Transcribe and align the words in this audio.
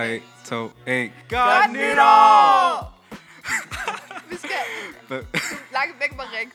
3, 0.00 0.22
2, 0.44 0.72
1. 0.86 1.12
Godt 1.28 1.72
nytår! 1.72 2.98
Vi 4.30 4.36
skal 4.36 5.26
langt 5.72 6.00
væk 6.00 6.16
med 6.16 6.24
Rik. 6.32 6.48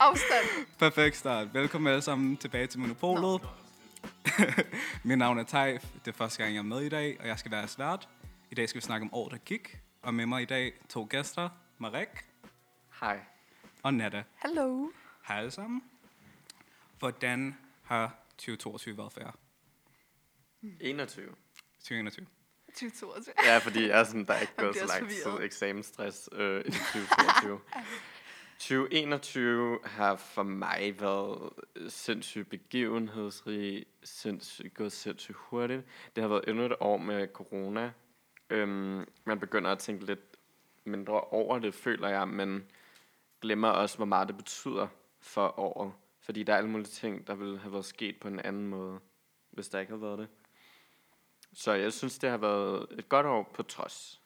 Afstand. 0.00 0.66
Perfekt 0.78 1.16
start. 1.16 1.54
Velkommen 1.54 1.92
alle 1.92 2.02
sammen 2.02 2.36
tilbage 2.36 2.66
til 2.66 2.80
Monopolet. 2.80 3.40
Mit 5.04 5.18
navn 5.18 5.38
er 5.38 5.42
Tejf. 5.42 5.82
Det 6.04 6.08
er 6.08 6.12
første 6.12 6.42
gang, 6.42 6.54
jeg 6.54 6.58
er 6.58 6.62
med 6.62 6.80
i 6.80 6.88
dag, 6.88 7.16
og 7.20 7.26
jeg 7.26 7.38
skal 7.38 7.50
være 7.50 7.68
svært. 7.68 8.08
I 8.50 8.54
dag 8.54 8.68
skal 8.68 8.80
vi 8.80 8.84
snakke 8.84 9.04
om 9.04 9.14
året, 9.14 9.32
der 9.32 9.38
gik. 9.38 9.78
Og 10.02 10.14
med 10.14 10.26
mig 10.26 10.42
i 10.42 10.46
dag 10.46 10.72
to 10.88 11.06
gæster. 11.10 11.48
Marek 11.78 12.24
Hej. 13.00 13.20
og 13.82 13.94
Nada. 13.94 14.22
Hallo. 14.36 14.90
Hej 15.28 15.38
alle 15.38 15.50
sammen. 15.50 15.82
Hvordan 16.98 17.56
har 17.82 18.14
2022 18.38 18.98
været 18.98 19.12
for 19.12 19.20
jer? 19.20 19.32
21. 20.80 21.34
2021. 21.78 22.26
2022. 22.74 23.34
Ja, 23.44 23.58
fordi 23.58 23.88
jeg 23.88 24.00
er 24.00 24.04
sådan, 24.04 24.24
der 24.24 24.32
er 24.32 24.40
ikke 24.40 24.56
gået 24.64 24.76
så 24.76 24.86
lang 24.86 25.10
tid 25.10 25.44
eksamensstress 25.44 26.28
øh, 26.32 26.60
i 26.60 26.70
2022. 26.70 27.60
2021 28.58 29.78
har 29.84 30.16
for 30.16 30.42
mig 30.42 30.96
været 31.00 31.50
sindssygt 31.88 32.50
begivenhedsrig, 32.50 33.86
sindssygt, 34.04 34.74
gået 34.74 34.92
sindssygt 34.92 35.36
hurtigt. 35.40 35.82
Det 36.16 36.22
har 36.22 36.28
været 36.28 36.44
endnu 36.48 36.64
et 36.64 36.74
år 36.80 36.96
med 36.96 37.28
corona. 37.32 37.92
Øhm, 38.50 39.08
man 39.24 39.40
begynder 39.40 39.70
at 39.70 39.78
tænke 39.78 40.06
lidt 40.06 40.36
mindre 40.84 41.20
over 41.20 41.58
det, 41.58 41.74
føler 41.74 42.08
jeg, 42.08 42.28
men 42.28 42.64
glemmer 43.40 43.68
også, 43.68 43.96
hvor 43.96 44.06
meget 44.06 44.28
det 44.28 44.36
betyder 44.36 44.88
for 45.20 45.58
året. 45.58 45.92
Fordi 46.20 46.42
der 46.42 46.52
er 46.52 46.56
alle 46.56 46.70
mulige 46.70 46.86
ting, 46.86 47.26
der 47.26 47.34
ville 47.34 47.58
have 47.58 47.72
været 47.72 47.84
sket 47.84 48.16
på 48.20 48.28
en 48.28 48.40
anden 48.40 48.66
måde, 48.66 48.98
hvis 49.50 49.68
der 49.68 49.80
ikke 49.80 49.90
havde 49.90 50.02
været 50.02 50.18
det. 50.18 50.28
Så 51.52 51.72
jeg 51.72 51.92
synes, 51.92 52.18
det 52.18 52.30
har 52.30 52.36
været 52.36 52.86
et 52.98 53.08
godt 53.08 53.26
år 53.26 53.50
på 53.54 53.62
trods. 53.62 54.20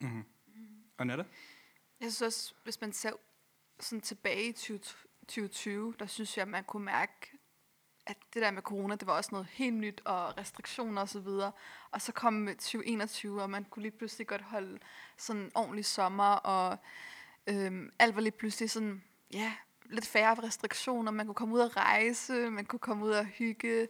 Mm-hmm. 0.00 0.24
Og 0.98 1.06
Nada? 1.06 1.24
Jeg 2.00 2.12
synes 2.12 2.22
også, 2.22 2.54
hvis 2.64 2.80
man 2.80 2.92
ser 2.92 3.12
sådan 3.80 4.00
tilbage 4.00 4.48
i 4.48 4.52
20 4.52 4.78
2020, 5.28 5.94
der 5.98 6.06
synes 6.06 6.36
jeg, 6.36 6.42
at 6.42 6.48
man 6.48 6.64
kunne 6.64 6.84
mærke, 6.84 7.38
at 8.06 8.16
det 8.34 8.42
der 8.42 8.50
med 8.50 8.62
corona, 8.62 8.94
det 8.94 9.06
var 9.06 9.16
også 9.16 9.28
noget 9.32 9.46
helt 9.46 9.76
nyt, 9.76 10.02
og 10.04 10.38
restriktioner 10.38 11.02
og 11.02 11.08
så 11.08 11.20
videre. 11.20 11.52
Og 11.90 12.00
så 12.00 12.12
kom 12.12 12.46
2021, 12.46 13.42
og 13.42 13.50
man 13.50 13.64
kunne 13.64 13.82
lige 13.82 13.98
pludselig 13.98 14.26
godt 14.26 14.42
holde 14.42 14.78
sådan 15.16 15.42
en 15.42 15.50
ordentlig 15.54 15.84
sommer, 15.84 16.34
og 16.34 16.78
øhm, 17.46 17.90
alt 17.98 18.14
var 18.14 18.20
lige 18.20 18.32
pludselig 18.32 18.70
sådan, 18.70 19.02
ja, 19.32 19.54
lidt 19.84 20.06
færre 20.06 20.34
restriktioner. 20.42 21.12
Man 21.12 21.26
kunne 21.26 21.34
komme 21.34 21.54
ud 21.54 21.60
og 21.60 21.76
rejse, 21.76 22.50
man 22.50 22.66
kunne 22.66 22.78
komme 22.78 23.04
ud 23.04 23.10
og 23.10 23.24
hygge. 23.24 23.88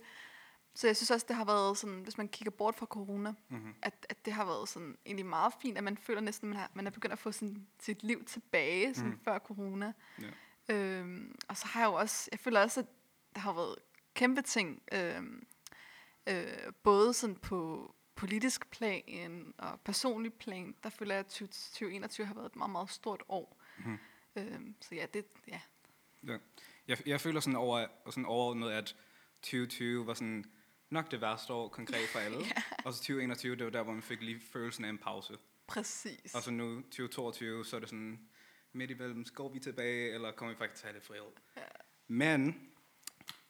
Så 0.75 0.87
jeg 0.87 0.97
synes 0.97 1.11
også, 1.11 1.27
det 1.29 1.37
har 1.37 1.45
været 1.45 1.79
sådan, 1.79 2.01
hvis 2.01 2.19
man 2.19 2.29
kigger 2.29 2.51
bort 2.51 2.75
fra 2.75 2.87
corona, 2.87 3.35
Mm-hmm. 3.49 3.75
at, 3.83 4.07
at 4.09 4.25
det 4.25 4.33
har 4.33 4.45
været 4.45 4.69
sådan 4.69 4.99
egentlig 5.07 5.27
meget 5.27 5.53
fint, 5.63 5.79
at 5.79 5.85
man 5.85 5.97
føler 5.97 6.21
næsten, 6.21 6.47
at 6.47 6.49
man, 6.55 6.59
har, 6.61 6.71
man 6.75 6.87
er 6.87 6.91
begyndt 6.91 7.13
at 7.13 7.19
få 7.19 7.33
sin, 7.33 7.67
sit 7.81 8.03
liv 8.03 8.25
tilbage, 8.25 8.95
sådan 8.95 9.11
Mm. 9.11 9.21
før 9.25 9.39
corona. 9.39 9.93
Ja. 10.69 10.75
Øhm, 10.75 11.35
og 11.49 11.57
så 11.57 11.67
har 11.67 11.81
jeg 11.81 11.87
jo 11.87 11.93
også, 11.95 12.29
jeg 12.33 12.41
føler 12.41 12.61
også, 12.61 12.81
at 12.81 12.87
der 13.35 13.41
har 13.41 13.53
været 13.53 13.77
kæmpe 14.15 14.43
ting, 14.43 14.83
øhm, 14.93 15.47
øh, 16.27 16.73
både 16.83 17.15
sådan 17.15 17.37
på 17.37 17.95
politisk 18.15 18.71
plan 18.71 19.55
og 19.59 19.81
personlig 19.81 20.33
plan, 20.35 20.75
der 20.83 20.89
føler 20.91 21.15
jeg, 21.15 21.21
at 21.27 21.33
20- 21.43 21.47
2021 21.47 22.27
har 22.27 22.35
været 22.35 22.47
et 22.47 22.57
meget, 22.57 22.71
meget 22.71 22.91
stort 22.91 23.23
år. 23.29 23.61
Mhm. 23.79 23.99
Øhm, 24.37 24.75
så 24.81 24.95
ja, 24.95 25.07
det, 25.15 25.25
ja. 25.49 25.61
Ja. 26.27 26.39
Jeg, 26.89 27.09
jeg 27.09 27.21
føler 27.21 27.41
sådan 27.41 27.57
over, 27.57 27.87
sådan 28.07 28.27
overordnet, 28.27 28.71
at 28.71 28.97
2020 29.43 30.07
var 30.07 30.15
sådan 30.15 30.45
nok 30.93 31.11
det 31.11 31.21
værste 31.21 31.53
år 31.53 31.69
konkret 31.69 32.09
for 32.09 32.19
alle. 32.19 32.39
Ja. 32.57 32.63
Og 32.85 32.93
så 32.93 32.99
2021, 32.99 33.57
det 33.57 33.65
var 33.65 33.71
der, 33.71 33.83
hvor 33.83 33.93
man 33.93 34.03
fik 34.03 34.23
lige 34.23 34.41
følelsen 34.53 34.85
af 34.85 34.89
en 34.89 34.99
pause. 34.99 35.35
præcis. 35.67 36.35
Og 36.35 36.43
så 36.43 36.51
nu 36.51 36.81
2022, 36.83 37.65
så 37.65 37.77
er 37.77 37.81
det 37.81 37.89
sådan 37.89 38.21
midt 38.73 38.91
imellem, 38.91 39.25
går 39.35 39.53
vi 39.53 39.59
tilbage, 39.59 40.15
eller 40.15 40.33
kommer 40.33 40.55
vi 40.55 40.59
faktisk 40.59 40.81
til 40.81 40.87
at 40.87 40.89
have 40.93 40.97
lidt 40.97 41.07
frihed? 41.07 41.25
Ja. 41.57 41.63
Men 42.09 42.71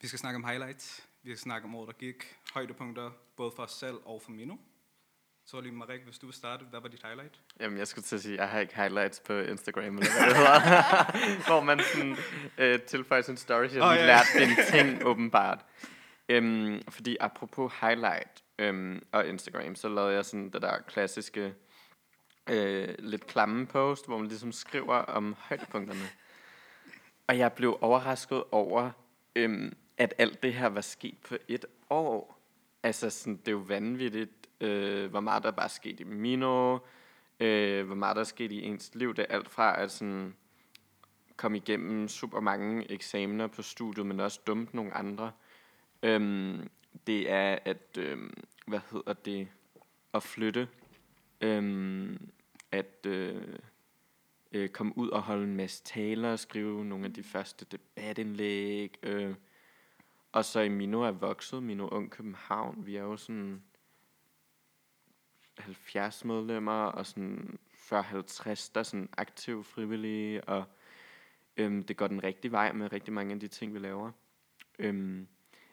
vi 0.01 0.07
skal 0.09 0.19
snakke 0.19 0.37
om 0.37 0.45
highlights. 0.45 1.07
Vi 1.23 1.31
skal 1.31 1.39
snakke 1.39 1.65
om 1.65 1.75
året, 1.75 1.87
der 1.87 1.93
gik. 1.93 2.37
Højdepunkter, 2.55 3.11
både 3.37 3.53
for 3.57 3.63
os 3.63 3.71
selv 3.73 3.97
og 4.05 4.23
for 4.23 4.31
Mino. 4.31 4.57
Så 5.47 5.61
lige 5.61 5.73
Marek, 5.73 6.01
hvis 6.05 6.19
du 6.19 6.27
vil 6.27 6.35
starte, 6.35 6.65
hvad 6.65 6.81
var 6.81 6.89
dit 6.89 7.03
highlight? 7.05 7.41
Jamen, 7.61 7.79
jeg 7.79 7.87
skulle 7.89 8.03
til 8.05 8.17
at 8.17 8.23
sige, 8.23 8.35
at 8.35 8.41
jeg 8.41 8.49
har 8.49 8.61
ikke 8.61 8.77
highlights 8.77 9.21
på 9.21 9.33
Instagram, 9.33 9.99
eller 9.99 10.13
hvad 10.19 10.29
det 10.29 10.37
hedder. 10.37 11.47
hvor 11.49 11.61
man 11.61 11.81
sådan, 11.95 12.17
øh, 12.59 12.81
tilføjer 12.83 13.23
sin 13.23 13.37
story, 13.37 13.65
Åh, 13.65 13.71
lige 13.71 13.83
ja. 13.85 14.07
lært 14.07 14.27
den 14.39 14.51
ting, 14.71 15.07
åbenbart. 15.07 15.65
Øhm, 16.29 16.83
fordi 16.89 17.17
apropos 17.21 17.73
highlight 17.81 18.45
øhm, 18.59 19.03
og 19.13 19.27
Instagram, 19.27 19.75
så 19.75 19.89
lavede 19.89 20.15
jeg 20.15 20.25
sådan 20.25 20.51
det 20.51 20.63
der 20.63 20.79
klassiske, 20.79 21.55
øh, 22.51 22.95
lidt 22.99 23.27
klamme 23.27 23.67
post, 23.67 24.07
hvor 24.07 24.19
man 24.19 24.29
ligesom 24.29 24.53
skriver 24.53 24.95
om 24.95 25.37
højdepunkterne. 25.39 26.09
Og 27.27 27.39
jeg 27.39 27.53
blev 27.53 27.79
overrasket 27.81 28.45
over, 28.51 28.91
øhm, 29.37 29.77
at 29.99 30.15
alt 30.19 30.43
det 30.43 30.55
her 30.55 30.67
var 30.67 30.81
sket 30.81 31.19
på 31.29 31.37
et 31.49 31.65
år. 31.91 32.39
Altså, 32.83 33.11
sådan, 33.11 33.37
det 33.37 33.49
er 33.49 33.53
jo 33.53 33.59
vanvittigt, 33.59 34.49
øh, 34.61 35.11
hvor 35.11 35.21
meget 35.21 35.43
der 35.43 35.51
bare 35.51 35.65
er 35.65 35.69
sket 35.69 36.01
i 36.01 36.05
Mino, 36.05 36.79
øh, 37.41 37.87
hvor 37.87 37.95
meget 37.95 38.17
der 38.17 38.21
er 38.21 38.27
sket 38.27 38.53
i 38.53 38.63
ens 38.63 38.91
liv. 38.95 39.15
Det 39.15 39.27
er 39.29 39.35
alt 39.35 39.51
fra 39.51 39.83
at 39.83 39.91
sådan, 39.91 40.35
komme 41.37 41.57
igennem 41.57 42.09
super 42.09 42.41
mange 42.41 42.91
eksamener 42.91 43.47
på 43.47 43.63
studiet, 43.63 44.07
men 44.07 44.21
også 44.21 44.41
dumpe 44.47 44.77
nogle 44.77 44.95
andre. 44.95 45.33
Øhm, 46.03 46.71
det 47.07 47.31
er 47.31 47.59
at, 47.65 47.99
øhm, 47.99 48.35
hvad 48.67 48.81
hedder 48.91 49.13
det, 49.13 49.49
at 50.15 50.23
flytte, 50.23 50.69
øhm, 51.41 52.31
at 52.71 53.07
øh, 53.07 53.59
øh, 54.53 54.69
komme 54.69 54.99
ud 54.99 55.09
og 55.09 55.23
holde 55.23 55.45
en 55.45 55.57
masse 55.57 55.85
taler, 55.85 56.37
skrive 56.37 56.85
nogle 56.85 57.05
af 57.05 57.13
de 57.13 57.23
første 57.23 57.65
debatindlæg, 57.65 58.99
øh, 59.03 59.35
og 60.33 60.45
så 60.45 60.61
i 60.61 60.69
Mino 60.69 61.03
er 61.03 61.11
vokset, 61.11 61.63
Mino 61.63 61.89
Ung 61.89 62.11
København, 62.11 62.87
vi 62.87 62.97
er 62.97 63.03
jo 63.03 63.17
sådan 63.17 63.63
70 65.59 66.25
medlemmer, 66.25 66.83
og 66.85 67.07
sådan 67.07 67.59
40-50, 67.75 68.71
der 68.75 68.81
er 68.81 68.83
sådan 68.83 69.09
aktive 69.17 69.65
frivillige, 69.65 70.45
og 70.45 70.65
øhm, 71.57 71.83
det 71.83 71.97
går 71.97 72.07
den 72.07 72.25
rigtige 72.25 72.53
vej 72.53 72.73
med 72.73 72.93
rigtig 72.93 73.13
mange 73.13 73.35
af 73.35 73.41
de 73.41 73.49
ting, 73.49 73.75
vi 73.75 73.79
laver. 73.79 74.11
Øhm, 74.79 75.29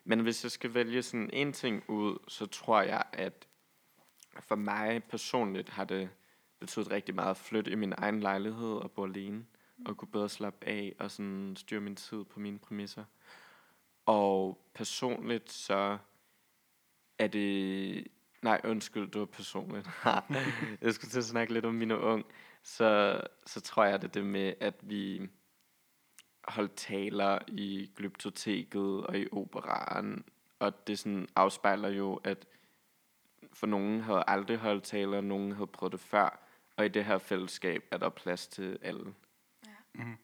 men 0.10 0.20
hvis 0.20 0.44
jeg 0.44 0.52
skal 0.52 0.74
vælge 0.74 1.02
sådan 1.02 1.30
en 1.34 1.54
ting 1.54 1.84
ud, 1.90 2.18
så 2.28 2.46
tror 2.46 2.82
jeg, 2.82 3.04
at 3.14 3.48
for 4.40 4.56
mig 4.56 5.04
personligt 5.04 5.70
har 5.70 5.84
det 5.84 6.10
betydet 6.60 6.92
rigtig 6.92 7.16
meget 7.16 7.30
at 7.30 7.38
flytte 7.38 7.72
i 7.72 7.76
min 7.76 7.94
egen 7.98 8.20
lejlighed 8.20 8.72
og 8.72 8.92
bo 8.92 9.06
alene, 9.06 9.46
og 9.86 9.98
kunne 9.98 10.12
bedre 10.12 10.30
slappe 10.30 10.68
af 10.68 10.96
og 11.00 11.12
sådan 11.12 11.56
styre 11.56 11.80
min 11.80 11.96
tid 11.96 12.24
på 12.24 12.40
mine 12.40 12.60
præmisser. 12.60 13.04
Og 14.06 14.66
personligt 14.74 15.52
så 15.52 15.98
er 17.18 17.28
det... 17.28 18.08
Nej, 18.42 18.62
undskyld, 18.64 19.12
det 19.12 19.20
var 19.20 19.26
personligt. 19.26 19.90
jeg 20.82 20.94
skulle 20.94 21.12
til 21.12 21.20
at 21.20 21.26
snakke 21.26 21.54
lidt 21.54 21.66
om 21.66 21.74
mine 21.74 22.00
ung. 22.00 22.26
Så, 22.64 23.22
så 23.46 23.62
tror 23.62 23.84
jeg, 23.84 24.02
det 24.02 24.08
er 24.08 24.12
det 24.12 24.26
med, 24.26 24.54
at 24.60 24.76
vi 24.82 25.30
holdt 26.50 26.76
taler 26.76 27.40
i 27.48 27.92
Glyptoteket 27.96 29.08
og 29.08 29.18
i 29.18 29.28
operaren. 29.32 30.26
Og 30.60 30.88
det 30.88 31.00
sådan 31.00 31.28
afspejler 31.36 31.90
jo, 31.90 32.16
at 32.16 32.48
for 33.54 33.68
nogen 33.68 34.02
havde 34.02 34.24
aldrig 34.28 34.58
holdt 34.58 34.84
taler, 34.84 35.22
nogen 35.22 35.52
havde 35.52 35.68
prøvet 35.68 35.92
det 35.92 36.00
før. 36.00 36.40
Og 36.76 36.86
i 36.86 36.90
det 36.90 37.06
her 37.06 37.18
fællesskab 37.18 37.84
er 37.92 37.98
der 37.98 38.10
plads 38.10 38.48
til 38.48 38.80
alle. 38.82 39.14
Mm-hmm. 39.94 40.18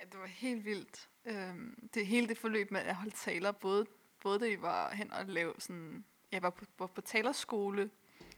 Ja, 0.00 0.04
det 0.04 0.20
var 0.20 0.26
helt 0.26 0.64
vildt. 0.64 1.08
Øhm, 1.24 1.88
det 1.94 2.06
hele 2.06 2.28
det 2.28 2.38
forløb 2.38 2.70
med 2.70 2.80
at 2.80 2.94
holde 2.94 3.10
taler, 3.10 3.52
både, 3.52 3.86
både 4.22 4.40
det 4.40 4.62
var 4.62 4.94
hen 4.94 5.12
og 5.12 5.26
lave 5.26 5.54
sådan, 5.58 6.04
jeg 6.32 6.42
var 6.42 6.50
på, 6.50 6.64
var 6.78 6.86
på 6.86 7.00
talerskole, 7.00 7.90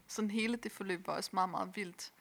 sådan 0.07 0.31
hele 0.31 0.55
det 0.55 0.71
forløb 0.71 1.07
var 1.07 1.15
også 1.15 1.29
meget, 1.33 1.49
meget 1.49 1.75
vildt. 1.75 2.13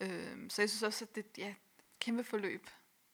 Øhm, 0.00 0.50
så 0.50 0.62
jeg 0.62 0.70
synes 0.70 0.82
også, 0.82 1.04
at 1.04 1.14
det 1.14 1.26
ja, 1.38 1.48
et 1.48 1.56
kæmpe 2.00 2.24
forløb. 2.24 2.66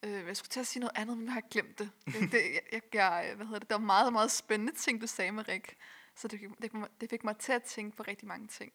Øh, 0.03 0.27
jeg 0.27 0.37
skulle 0.37 0.49
til 0.49 0.61
at 0.61 0.67
sige 0.67 0.81
noget 0.81 0.93
andet, 0.97 1.17
men 1.17 1.27
nu 1.27 1.33
har 1.33 1.41
jeg 1.41 1.51
glemt 1.51 1.79
det. 1.79 1.91
det, 2.07 2.33
det 2.33 2.33
jeg, 2.33 2.61
jeg, 2.73 2.83
jeg, 2.95 3.33
hvad 3.37 3.47
hedder 3.47 3.59
det, 3.59 3.71
der 3.71 3.77
var 3.77 3.85
meget, 3.85 4.13
meget 4.13 4.31
spændende 4.31 4.73
ting, 4.73 5.01
du 5.01 5.07
sagde, 5.07 5.33
Marik. 5.33 5.77
Så 6.15 6.29
det, 6.29 6.41
det, 6.63 6.73
det 7.01 7.11
fik 7.11 7.25
mig 7.25 7.37
til 7.37 7.53
at 7.53 7.63
tænke 7.63 7.97
på 7.97 8.03
rigtig 8.03 8.29
mange 8.29 8.47
ting. 8.47 8.73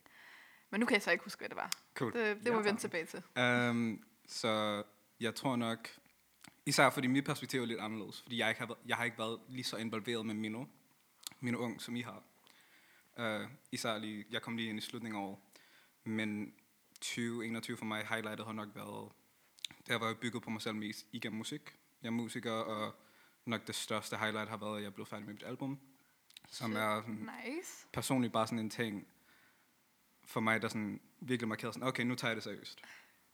Men 0.69 0.79
nu 0.79 0.85
kan 0.85 0.93
jeg 0.93 1.01
så 1.01 1.11
ikke 1.11 1.23
huske, 1.23 1.39
hvad 1.39 1.49
det 1.49 1.55
var. 1.55 1.71
Cool. 1.93 2.13
Det, 2.13 2.43
det 2.43 2.53
må 2.53 2.59
vi 2.59 2.65
vende 2.65 2.79
tilbage 2.79 3.05
til. 3.05 3.23
Um, 3.69 4.03
så 4.27 4.83
jeg 5.19 5.35
tror 5.35 5.55
nok, 5.55 5.89
især 6.65 6.89
fordi 6.89 7.07
mit 7.07 7.25
perspektiv 7.25 7.61
er 7.61 7.65
lidt 7.65 7.79
anderledes, 7.79 8.21
fordi 8.21 8.37
jeg, 8.37 8.49
ikke 8.49 8.61
har, 8.61 8.77
jeg 8.85 8.97
har 8.97 9.03
ikke 9.03 9.17
været 9.17 9.39
lige 9.49 9.63
så 9.63 9.77
involveret 9.77 10.25
med 10.25 10.35
Mino, 10.35 10.65
Mino 11.39 11.57
Ung, 11.57 11.81
som 11.81 11.95
I 11.95 12.01
har. 12.01 12.23
Uh, 13.17 13.49
især 13.71 13.97
lige, 13.97 14.25
jeg 14.31 14.41
kom 14.41 14.57
lige 14.57 14.69
ind 14.69 14.77
i 14.77 14.81
slutningen 14.81 15.21
af 15.21 15.25
året, 15.25 15.39
men 16.03 16.53
2021 16.93 17.77
for 17.77 17.85
mig, 17.85 18.07
highlightet 18.07 18.45
har 18.45 18.53
nok 18.53 18.69
været, 18.75 19.11
det 19.77 19.87
har 19.89 19.99
været 19.99 20.19
bygget 20.19 20.43
på 20.43 20.49
mig 20.49 20.61
selv 20.61 20.75
mest 20.75 21.05
igennem 21.11 21.37
musik. 21.37 21.75
Jeg 22.01 22.07
er 22.07 22.11
musiker, 22.11 22.51
og 22.51 22.95
nok 23.45 23.67
det 23.67 23.75
største 23.75 24.17
highlight 24.17 24.49
har 24.49 24.57
været, 24.57 24.77
at 24.77 24.83
jeg 24.83 24.93
blev 24.93 25.05
færdig 25.05 25.25
med 25.25 25.33
mit 25.33 25.43
album, 25.43 25.79
som 26.49 26.71
Shit. 26.71 26.81
er 26.81 27.01
sådan, 27.01 27.29
Nice. 27.45 27.87
personligt 27.93 28.33
bare 28.33 28.47
sådan 28.47 28.59
en 28.59 28.69
ting, 28.69 29.07
for 30.25 30.39
mig, 30.39 30.61
der 30.61 30.67
sådan 30.67 31.01
virkelig 31.19 31.47
markerede 31.47 31.73
sådan, 31.73 31.87
okay, 31.87 32.03
nu 32.03 32.15
tager 32.15 32.29
jeg 32.29 32.35
det 32.35 32.43
seriøst. 32.43 32.81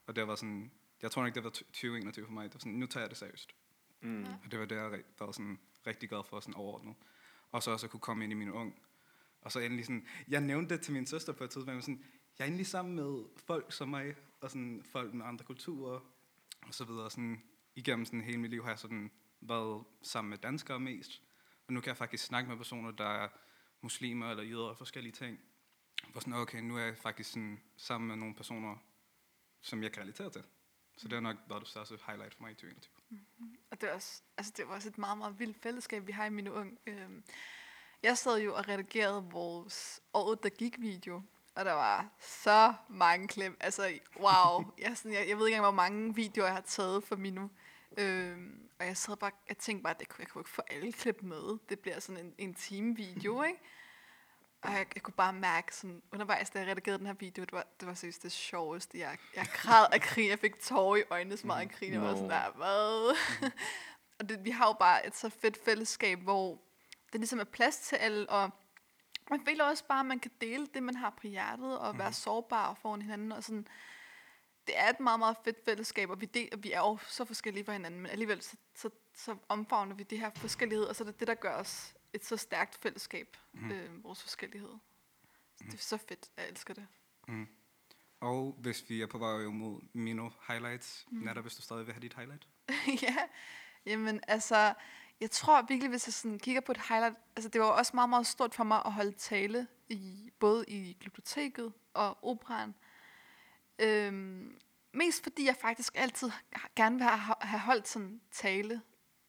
Og 0.08 0.16
det 0.16 0.28
var 0.28 0.36
sådan, 0.36 0.72
jeg 1.02 1.12
tror 1.12 1.26
ikke, 1.26 1.36
det 1.36 1.44
var 1.44 1.50
2021 1.50 2.26
for 2.26 2.34
mig. 2.34 2.44
Det 2.44 2.54
var 2.54 2.60
sådan, 2.60 2.72
nu 2.74 2.86
tager 2.86 3.04
jeg 3.04 3.10
det 3.10 3.18
seriøst. 3.18 3.56
Mm. 4.02 4.24
Ja. 4.24 4.30
Og 4.46 4.52
det 4.52 4.60
var 4.60 4.66
det, 4.66 4.76
jeg 4.76 5.00
var 5.20 5.32
sådan 5.32 5.60
rigtig 5.88 6.10
glad 6.10 6.24
for 6.30 6.40
sådan 6.40 6.54
overordnet. 6.54 6.96
Og 7.52 7.64
så 7.64 7.72
også 7.72 7.86
at 7.86 7.92
kunne 7.92 8.00
komme 8.00 8.24
ind 8.24 8.32
i 8.34 8.36
min 8.36 8.52
ung. 8.52 8.82
Og 9.42 9.52
så 9.52 9.60
endelig 9.60 9.86
sådan, 9.86 10.08
jeg 10.28 10.42
nævnte 10.42 10.76
det 10.76 10.84
til 10.84 10.94
min 10.94 11.06
søster 11.06 11.34
på 11.34 11.44
et 11.44 11.50
tidspunkt, 11.50 11.68
jeg 11.68 11.76
var 11.76 11.82
sådan, 11.82 12.04
jeg 12.40 12.46
er 12.46 12.48
endelig 12.48 12.68
sammen 12.68 12.96
med 12.96 13.24
folk 13.38 13.74
som 13.74 13.90
mig, 13.90 14.16
og 14.42 14.50
sådan 14.52 14.84
folk 14.92 15.14
med 15.14 15.26
andre 15.26 15.46
kulturer, 15.46 16.00
og 16.68 16.74
så 16.74 16.86
videre. 16.86 17.12
Sådan, 17.12 17.44
igennem 17.76 18.06
sådan 18.06 18.22
hele 18.22 18.38
mit 18.38 18.52
liv 18.52 18.64
har 18.64 18.70
jeg 18.70 18.80
sådan 18.80 19.12
været 19.42 19.84
sammen 20.02 20.30
med 20.30 20.38
danskere 20.38 20.80
mest. 20.80 21.22
Og 21.68 21.74
nu 21.74 21.82
kan 21.82 21.88
jeg 21.88 21.98
faktisk 21.98 22.26
snakke 22.26 22.50
med 22.50 22.58
personer, 22.58 22.92
der 22.92 23.06
er 23.08 23.30
muslimer 23.82 24.30
eller 24.30 24.44
jøder 24.44 24.64
og 24.64 24.78
forskellige 24.78 25.14
ting. 25.14 25.40
Hvor 26.12 26.20
sådan, 26.20 26.34
okay, 26.34 26.60
nu 26.60 26.78
er 26.78 26.82
jeg 26.82 26.98
faktisk 26.98 27.30
sådan 27.30 27.62
sammen 27.78 28.08
med 28.08 28.16
nogle 28.16 28.36
personer, 28.36 28.78
som 29.62 29.84
jeg 29.84 29.92
kan 29.92 30.04
relatere 30.04 30.30
til. 30.30 30.44
Så 30.98 31.08
det 31.08 31.14
har 31.14 31.22
nok 31.22 31.38
været 31.50 31.62
det 31.62 31.70
største 31.70 31.98
highlight 32.08 32.36
for 32.36 32.44
mig 32.44 32.52
i 32.52 32.56
2021. 32.56 32.94
Mm-hmm. 33.10 33.58
Og 33.72 33.82
det, 33.82 33.90
er 33.90 33.94
også, 33.94 34.22
altså 34.38 34.54
det 34.58 34.68
var 34.68 34.74
også 34.74 34.90
et 34.90 34.98
meget, 34.98 35.18
meget 35.18 35.40
vildt 35.40 35.58
fællesskab, 35.62 36.08
vi 36.08 36.12
har 36.12 36.26
i 36.26 36.30
mine 36.30 36.54
ung. 36.54 36.80
Øhm, 36.88 37.24
jeg 38.04 38.18
sad 38.18 38.42
jo 38.42 38.56
og 38.56 38.68
redigerede 38.68 39.24
vores 39.32 40.02
året, 40.14 40.44
der 40.44 40.50
gik 40.50 40.80
video, 40.80 41.22
og 41.60 41.66
der 41.66 41.74
var 41.74 42.10
så 42.20 42.74
mange 42.88 43.28
klip. 43.28 43.54
Altså, 43.60 44.00
wow. 44.20 44.66
Jeg, 44.78 44.98
sådan, 44.98 45.14
jeg, 45.14 45.30
jeg 45.30 45.38
ved 45.38 45.48
ikke 45.48 45.56
engang, 45.56 45.74
hvor 45.74 45.84
mange 45.84 46.16
videoer 46.16 46.48
jeg 46.48 46.56
har 46.56 46.62
taget 46.62 47.04
for 47.04 47.16
Minu. 47.16 47.50
Øhm, 47.98 48.70
og 48.80 48.86
jeg 48.86 48.98
sad 48.98 49.16
bare, 49.16 49.32
jeg 49.50 49.58
tænkte 49.58 49.84
bare, 49.84 49.94
at 49.94 50.00
jeg 50.00 50.08
kunne, 50.08 50.22
jeg 50.22 50.28
kunne 50.28 50.42
ikke 50.42 50.50
få 50.50 50.62
alle 50.70 50.92
klip 50.92 51.22
med. 51.22 51.58
Det 51.70 51.80
bliver 51.80 52.00
sådan 52.00 52.26
en, 52.26 52.34
en 52.38 52.54
time 52.54 52.96
video, 52.96 53.44
ikke? 53.44 53.60
Og 54.62 54.72
jeg, 54.72 54.86
jeg 54.96 55.04
kunne 55.04 55.14
bare 55.14 55.34
mærke 55.34 55.76
sådan, 55.76 56.02
undervejs, 56.12 56.50
da 56.50 56.60
jeg 56.60 56.68
redigerede 56.68 57.00
den 57.00 57.08
her 57.08 57.14
video, 57.14 57.44
det 57.44 57.54
var, 57.54 57.66
det 57.80 57.88
var 57.88 57.94
seriøst 57.94 58.24
det 58.24 58.32
sjoveste. 58.32 59.00
Jeg, 59.00 59.18
jeg 59.36 59.48
græd 59.54 59.86
af 59.92 60.02
grin, 60.02 60.30
jeg 60.30 60.40
fik 60.40 60.60
tårer 60.60 60.96
i 60.96 61.04
øjnene 61.10 61.38
så 61.38 61.48
meget 61.48 61.62
af 61.62 61.72
grin. 61.72 61.94
Jeg 61.94 62.02
var 62.02 62.16
sådan 62.16 62.30
der, 62.30 62.52
hvad? 62.52 63.16
og 64.20 64.30
det, 64.30 64.46
vi 64.46 64.50
har 64.50 64.68
jo 64.68 64.74
bare 64.74 65.08
et 65.08 65.16
så 65.16 65.30
fedt 65.30 65.58
fællesskab, 65.66 66.20
hvor 66.20 66.62
det 67.12 67.20
ligesom 67.20 67.40
er 67.40 67.44
plads 67.44 67.78
til 67.78 67.96
alle, 67.96 68.30
og 68.30 68.50
man 69.30 69.46
føler 69.46 69.64
også 69.64 69.84
bare, 69.88 70.00
at 70.00 70.06
man 70.06 70.20
kan 70.20 70.32
dele 70.42 70.68
det, 70.74 70.84
man 70.84 70.96
har 70.96 71.10
på 71.10 71.28
hjertet, 71.28 71.80
og 71.80 71.98
være 71.98 72.14
sårbar 72.14 72.74
foran 72.74 73.02
hinanden, 73.02 73.32
og 73.32 73.44
sådan, 73.44 73.68
det 74.68 74.80
er 74.80 74.90
et 74.90 75.00
meget, 75.00 75.20
meget 75.20 75.38
fedt 75.44 75.66
fællesskab, 75.66 76.10
og 76.10 76.22
vi, 76.22 76.26
del, 76.26 76.50
og 76.54 76.64
vi 76.64 76.72
er 76.72 76.80
jo 76.80 76.98
så 77.08 77.26
forskellige 77.26 77.66
fra 77.66 77.74
hinanden, 77.74 78.02
men 78.02 78.12
alligevel 78.12 78.42
så, 78.42 78.58
så, 78.76 78.90
så 79.16 79.38
omfavner 79.50 79.96
vi 79.96 80.04
det 80.04 80.20
her 80.20 80.30
forskellighed, 80.36 80.86
og 80.86 80.96
så 80.96 81.04
er 81.04 81.06
det 81.06 81.20
det, 81.20 81.28
der 81.28 81.36
gør 81.36 81.56
os 81.56 81.96
et 82.14 82.26
så 82.26 82.38
stærkt 82.38 82.76
fællesskab, 82.82 83.38
mm. 83.54 83.72
øh, 83.72 84.04
vores 84.04 84.22
forskellighed. 84.22 84.74
Så 85.56 85.64
det 85.66 85.74
er 85.74 85.78
så 85.78 85.98
fedt, 85.98 86.30
jeg 86.38 86.50
elsker 86.50 86.74
det. 86.74 86.88
Og 88.20 88.56
hvis 88.58 88.90
vi 88.90 89.02
er 89.02 89.08
på 89.08 89.18
vej 89.18 89.44
mod 89.44 89.82
Mino 89.94 90.30
highlights, 90.48 91.06
mm. 91.12 91.18
Nata, 91.20 91.42
hvis 91.42 91.56
du 91.56 91.62
stadig 91.62 91.86
vil 91.86 91.94
have 91.94 92.02
dit 92.02 92.14
highlight? 92.14 92.48
ja, 93.08 93.16
jamen 93.86 94.20
altså, 94.28 94.74
jeg 95.22 95.32
tror 95.32 95.62
virkelig, 95.62 95.90
hvis 95.90 96.08
jeg 96.08 96.14
sådan 96.14 96.40
kigger 96.40 96.62
på 96.62 96.72
et 96.72 96.82
highlight, 96.90 97.18
altså 97.36 97.50
det 97.50 97.62
var 97.62 97.68
også 97.68 97.92
meget, 97.94 98.10
meget 98.10 98.28
stort 98.28 98.56
for 98.56 98.64
mig 98.64 98.82
at 98.86 98.94
holde 98.94 99.12
tale, 99.12 99.68
i, 99.90 100.32
både 100.40 100.66
i 100.68 100.98
biblioteket 101.00 101.74
og 101.94 102.18
operan. 102.22 102.76
Øhm, 103.80 104.60
mest 104.94 105.24
fordi 105.24 105.46
jeg 105.46 105.56
faktisk 105.62 105.94
altid 105.96 106.32
gerne 106.76 106.96
vil 106.96 107.06
have, 107.06 107.36
have 107.42 107.60
holdt 107.60 107.88
sådan 107.88 108.22
tale. 108.32 108.82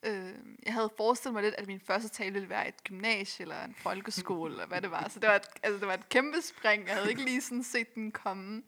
Øhm, 0.03 0.59
jeg 0.63 0.73
havde 0.73 0.91
forestillet 0.97 1.35
mig 1.35 1.43
lidt, 1.43 1.55
at 1.55 1.67
min 1.67 1.81
første 1.81 2.09
tale 2.09 2.33
ville 2.33 2.49
være 2.49 2.69
et 2.69 2.85
gymnasie 2.85 3.43
eller 3.43 3.65
en 3.65 3.75
folkeskole, 3.75 4.53
eller 4.53 4.67
hvad 4.67 4.83
det 4.83 4.91
var. 4.91 5.09
Så 5.09 5.21
det 5.21 5.29
var, 5.29 5.37
et, 5.37 5.47
altså, 5.63 5.79
det 5.79 5.89
var 5.89 5.95
et 5.95 6.09
kæmpe 6.09 6.43
spring. 6.43 6.87
Jeg 6.87 6.95
havde 6.95 7.11
ikke 7.11 7.25
lige 7.25 7.41
sådan 7.41 7.63
set 7.63 7.95
den 7.95 8.13
komme. 8.13 8.63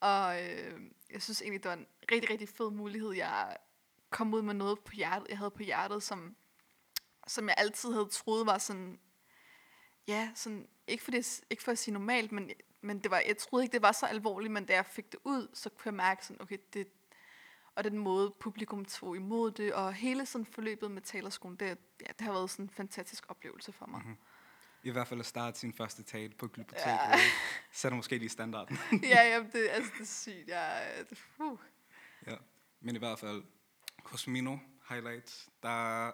Og 0.00 0.42
øh, 0.42 0.80
jeg 1.10 1.22
synes 1.22 1.42
egentlig, 1.42 1.62
det 1.62 1.68
var 1.68 1.76
en 1.76 1.86
rigtig, 2.12 2.30
rigtig 2.30 2.48
fed 2.48 2.70
mulighed. 2.70 3.12
Jeg 3.12 3.56
kom 4.10 4.34
ud 4.34 4.42
med 4.42 4.54
noget 4.54 4.80
på 4.80 4.92
hjertet, 4.92 5.28
jeg 5.28 5.38
havde 5.38 5.50
på 5.50 5.62
hjertet, 5.62 6.02
som, 6.02 6.36
som 7.26 7.48
jeg 7.48 7.54
altid 7.58 7.92
havde 7.92 8.08
troet 8.08 8.46
var 8.46 8.58
sådan, 8.58 9.00
ja, 10.08 10.30
sådan, 10.34 10.68
ikke 10.86 11.04
for, 11.04 11.10
det, 11.10 11.40
ikke 11.50 11.62
for 11.62 11.72
at 11.72 11.78
sige 11.78 11.92
normalt, 11.92 12.32
men, 12.32 12.50
men 12.80 12.98
det 12.98 13.10
var, 13.10 13.22
jeg 13.26 13.36
troede 13.38 13.64
ikke, 13.64 13.72
det 13.72 13.82
var 13.82 13.92
så 13.92 14.06
alvorligt, 14.06 14.52
men 14.52 14.64
da 14.64 14.74
jeg 14.74 14.86
fik 14.86 15.12
det 15.12 15.20
ud, 15.24 15.48
så 15.54 15.70
kunne 15.70 15.86
jeg 15.86 15.94
mærke 15.94 16.26
sådan, 16.26 16.42
okay, 16.42 16.58
det, 16.72 16.88
og 17.74 17.84
den 17.84 17.98
måde 17.98 18.34
publikum 18.40 18.84
tog 18.84 19.16
imod 19.16 19.50
det, 19.50 19.72
og 19.72 19.94
hele 19.94 20.26
sådan 20.26 20.46
forløbet 20.46 20.90
med 20.90 21.02
talerskolen, 21.02 21.56
det, 21.56 21.66
ja, 22.00 22.06
det 22.06 22.20
har 22.20 22.32
været 22.32 22.50
sådan 22.50 22.64
en 22.64 22.70
fantastisk 22.70 23.24
oplevelse 23.28 23.72
for 23.72 23.86
mig. 23.86 24.00
Mhm. 24.04 24.16
I 24.82 24.90
hvert 24.90 25.08
fald 25.08 25.20
at 25.20 25.26
starte 25.26 25.58
sin 25.58 25.72
første 25.72 26.02
tale 26.02 26.32
på 26.38 26.46
biblioteket, 26.48 26.86
Ja. 26.86 27.08
ja. 27.08 27.18
sætter 27.72 27.96
måske 27.96 28.18
lige 28.18 28.28
standarden. 28.28 28.78
ja, 29.02 29.22
ja, 29.22 29.38
det, 29.52 29.68
altså, 29.68 29.92
det 29.98 30.00
er 30.00 30.06
sygt. 30.06 30.48
Jeg, 30.48 31.04
det, 31.10 31.18
uh. 31.38 31.58
ja. 32.26 32.36
Men 32.80 32.96
i 32.96 32.98
hvert 32.98 33.18
fald, 33.18 33.42
hos 34.04 34.26
Mino 34.26 34.58
highlights, 34.88 35.50
der 35.62 36.12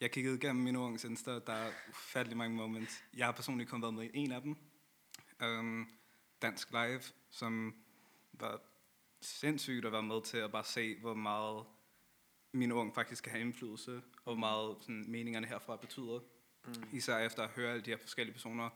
jeg 0.00 0.10
kiggede 0.10 0.36
igennem 0.36 0.64
Mino 0.64 0.86
Ungs 0.86 1.04
Insta, 1.04 1.30
der 1.30 1.52
er 1.52 1.72
ufattelig 1.90 2.36
mange 2.36 2.56
moments. 2.56 3.04
Jeg 3.16 3.26
har 3.26 3.32
personligt 3.32 3.70
kun 3.70 3.82
været 3.82 3.94
med 3.94 4.04
i 4.04 4.10
en 4.14 4.32
af 4.32 4.42
dem. 4.42 4.56
Um, 5.42 5.88
Dansk 6.42 6.70
Live, 6.70 7.02
som 7.30 7.74
var 8.32 8.60
sindssygt 9.20 9.86
at 9.86 9.92
være 9.92 10.02
med 10.02 10.22
til 10.22 10.38
at 10.38 10.52
bare 10.52 10.64
se, 10.64 11.00
hvor 11.00 11.14
meget 11.14 11.64
min 12.52 12.72
ung 12.72 12.94
faktisk 12.94 13.24
kan 13.24 13.32
have 13.32 13.40
indflydelse, 13.40 13.96
og 13.96 14.22
hvor 14.24 14.34
meget 14.34 14.76
sådan, 14.80 15.04
meningerne 15.08 15.46
herfra 15.46 15.76
betyder. 15.76 16.20
Mm. 16.66 16.74
Især 16.92 17.18
efter 17.18 17.42
at 17.42 17.50
høre 17.50 17.70
alle 17.70 17.82
de 17.82 17.90
her 17.90 17.98
forskellige 17.98 18.32
personer, 18.34 18.70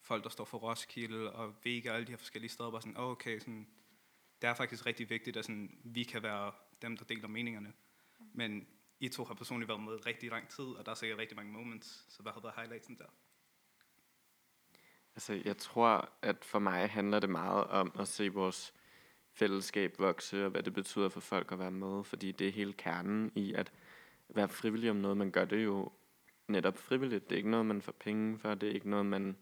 folk 0.00 0.24
der 0.24 0.30
står 0.30 0.44
for 0.44 0.58
Roskilde 0.58 1.32
og 1.32 1.54
Vega 1.64 1.90
og 1.90 1.96
alle 1.96 2.06
de 2.06 2.12
her 2.12 2.18
forskellige 2.18 2.50
steder, 2.50 2.70
bare 2.70 2.82
sådan, 2.82 2.96
oh, 2.96 3.10
okay, 3.10 3.38
sådan, 3.38 3.68
det 4.42 4.48
er 4.48 4.54
faktisk 4.54 4.86
rigtig 4.86 5.10
vigtigt, 5.10 5.36
at 5.36 5.44
sådan, 5.44 5.78
vi 5.84 6.02
kan 6.02 6.22
være 6.22 6.52
dem, 6.82 6.96
der 6.96 7.04
deler 7.04 7.28
meningerne. 7.28 7.72
Men 8.18 8.66
I 9.00 9.08
to 9.08 9.24
har 9.24 9.34
personligt 9.34 9.68
været 9.68 9.82
med 9.82 10.06
rigtig 10.06 10.30
lang 10.30 10.48
tid, 10.48 10.64
og 10.64 10.86
der 10.86 10.90
er 10.90 10.96
sikkert 10.96 11.18
rigtig 11.18 11.36
mange 11.36 11.52
moments, 11.52 12.06
så 12.08 12.22
hvad 12.22 12.32
har 12.32 12.40
været 12.40 12.54
highlightsen 12.56 12.98
der? 12.98 13.04
Altså, 15.14 15.42
jeg 15.44 15.56
tror, 15.56 16.08
at 16.22 16.44
for 16.44 16.58
mig 16.58 16.90
handler 16.90 17.20
det 17.20 17.30
meget 17.30 17.64
om 17.64 17.92
at 17.98 18.08
se 18.08 18.28
vores 18.28 18.74
fællesskab 19.32 19.98
vokse, 19.98 20.44
og 20.44 20.50
hvad 20.50 20.62
det 20.62 20.72
betyder 20.72 21.08
for 21.08 21.20
folk 21.20 21.52
at 21.52 21.58
være 21.58 21.70
med, 21.70 22.04
fordi 22.04 22.32
det 22.32 22.48
er 22.48 22.52
hele 22.52 22.72
kernen 22.72 23.32
i 23.34 23.54
at 23.54 23.72
være 24.28 24.48
frivillig 24.48 24.90
om 24.90 24.96
noget. 24.96 25.16
Man 25.16 25.30
gør 25.30 25.44
det 25.44 25.64
jo 25.64 25.92
netop 26.48 26.78
frivilligt. 26.78 27.30
Det 27.30 27.32
er 27.32 27.36
ikke 27.36 27.50
noget, 27.50 27.66
man 27.66 27.82
får 27.82 27.92
penge 27.92 28.38
for, 28.38 28.54
det 28.54 28.68
er 28.68 28.72
ikke 28.72 28.90
noget, 28.90 29.06
man 29.06 29.36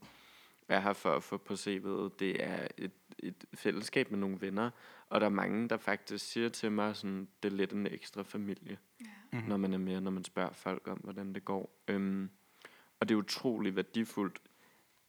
er 0.68 0.80
her 0.80 0.92
for 0.92 1.16
at 1.16 1.23
få 1.23 1.37
på 1.37 1.54
CV'et. 1.54 2.16
Det 2.18 2.44
er 2.44 2.68
et, 2.76 2.92
et 3.18 3.44
fællesskab 3.54 4.11
med 4.11 4.18
nogle 4.18 4.40
venner, 4.40 4.70
og 5.08 5.20
der 5.20 5.26
er 5.26 5.30
mange, 5.30 5.68
der 5.68 5.76
faktisk 5.76 6.30
siger 6.32 6.49
til 6.49 6.73
mig, 6.73 6.96
sådan, 6.96 7.28
det 7.42 7.52
er 7.52 7.56
lidt 7.56 7.73
en 7.73 7.87
ekstra 7.87 8.23
familie 8.23 8.78
Ja. 9.00 9.06
mm-hmm. 9.32 9.49
når 9.49 9.56
man 9.56 9.75
er 9.75 9.78
med, 9.78 10.00
når 10.00 10.11
man 10.11 10.25
spørger 10.25 10.52
folk 10.52 10.88
om, 10.88 10.99
hvordan 10.99 11.32
det 11.32 11.44
går. 11.44 11.82
Øhm, 11.88 12.30
og 13.00 13.08
det 13.08 13.14
er 13.14 13.18
utrolig 13.18 13.76
værdifuldt. 13.76 14.38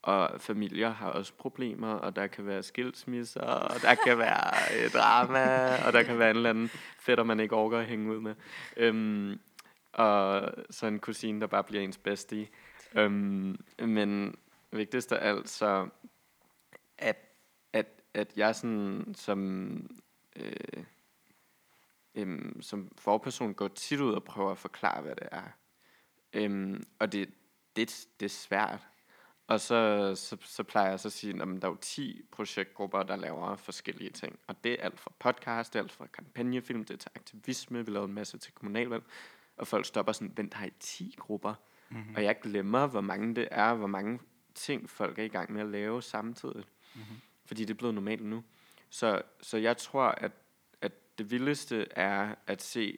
Og 0.01 0.41
familier 0.41 0.89
har 0.89 1.09
også 1.09 1.33
problemer, 1.33 1.93
og 1.93 2.15
der 2.15 2.27
kan 2.27 2.45
være 2.45 2.63
skilsmisser, 2.63 3.41
og 3.41 3.81
der 3.81 3.95
kan 3.95 4.17
være 4.17 4.83
øh, 4.83 4.91
drama, 4.99 5.75
og 5.87 5.93
der 5.93 6.03
kan 6.03 6.19
være 6.19 6.29
en 6.29 6.35
eller 6.35 6.49
anden 6.49 6.69
fætter, 6.99 7.23
man 7.23 7.39
ikke 7.39 7.55
orker 7.55 7.79
at 7.79 7.85
hænge 7.85 8.11
ud 8.15 8.19
med. 8.19 8.35
Øhm, 8.77 9.39
og 9.93 10.51
så 10.69 10.87
en 10.87 10.99
kusine, 10.99 11.41
der 11.41 11.47
bare 11.47 11.63
bliver 11.63 11.83
ens 11.83 11.97
bedste 11.97 12.47
øhm, 12.95 13.59
Men 13.79 14.35
vigtigst 14.71 15.11
af 15.11 15.29
alt, 15.29 15.49
så 15.49 15.89
at, 16.97 17.17
at, 17.73 17.87
at 18.13 18.37
jeg 18.37 18.55
sådan 18.55 19.13
som... 19.15 19.89
Øh, 20.35 20.83
øhm, 22.15 22.61
som 22.61 22.91
forperson 22.97 23.53
går 23.53 23.67
tit 23.67 23.99
ud 23.99 24.13
og 24.13 24.23
prøver 24.23 24.51
at 24.51 24.57
forklare, 24.57 25.01
hvad 25.01 25.15
det 25.15 25.27
er. 25.31 25.43
Øhm, 26.33 26.83
og 26.99 27.11
det, 27.11 27.29
det, 27.75 28.07
det 28.19 28.25
er 28.25 28.29
svært. 28.29 28.87
Og 29.47 29.59
så, 29.59 30.11
så, 30.15 30.37
så 30.41 30.63
plejer 30.63 30.89
jeg 30.89 30.99
så 30.99 31.07
at 31.07 31.11
sige, 31.11 31.41
at 31.41 31.47
der 31.47 31.67
er 31.67 31.71
jo 31.71 31.77
10 31.81 32.21
projektgrupper, 32.31 33.03
der 33.03 33.15
laver 33.15 33.55
forskellige 33.55 34.09
ting. 34.09 34.39
Og 34.47 34.63
det 34.63 34.71
er 34.71 34.83
alt 34.83 34.99
fra 34.99 35.11
podcast, 35.19 35.73
det 35.73 35.79
er 35.79 35.83
alt 35.83 35.91
fra 35.91 36.07
kampagnefilm, 36.07 36.85
det 36.85 36.93
er 36.93 36.97
til 36.97 37.11
aktivisme, 37.15 37.85
vi 37.85 37.91
lavede 37.91 38.07
en 38.07 38.13
masse 38.13 38.37
til 38.37 38.53
kommunalvalg. 38.53 39.03
Og 39.57 39.67
folk 39.67 39.85
stopper 39.85 40.11
sådan, 40.11 40.33
vent, 40.37 40.53
har 40.53 40.65
I 40.65 40.73
10 40.79 41.15
grupper? 41.19 41.53
Mm-hmm. 41.89 42.15
Og 42.15 42.23
jeg 42.23 42.39
glemmer, 42.41 42.87
hvor 42.87 43.01
mange 43.01 43.35
det 43.35 43.47
er, 43.51 43.73
hvor 43.73 43.87
mange 43.87 44.19
ting 44.57 44.89
folk 44.89 45.19
er 45.19 45.23
i 45.23 45.27
gang 45.27 45.53
med 45.53 45.61
at 45.61 45.67
lave 45.67 46.01
samtidig. 46.01 46.65
Mm-hmm. 46.95 47.17
Fordi 47.45 47.65
det 47.65 47.69
er 47.69 47.77
blevet 47.77 47.95
normalt 47.95 48.25
nu. 48.25 48.43
Så, 48.89 49.21
så 49.41 49.57
jeg 49.57 49.77
tror, 49.77 50.03
at, 50.03 50.31
at 50.81 51.17
det 51.17 51.31
vildeste 51.31 51.87
er 51.91 52.35
at 52.47 52.61
se 52.61 52.97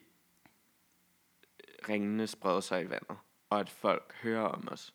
ringene 1.89 2.27
sprede 2.27 2.61
sig 2.61 2.81
i 2.83 2.89
vandet. 2.89 3.17
Og 3.49 3.59
at 3.59 3.69
folk 3.69 4.13
hører 4.21 4.43
om 4.45 4.67
os. 4.71 4.93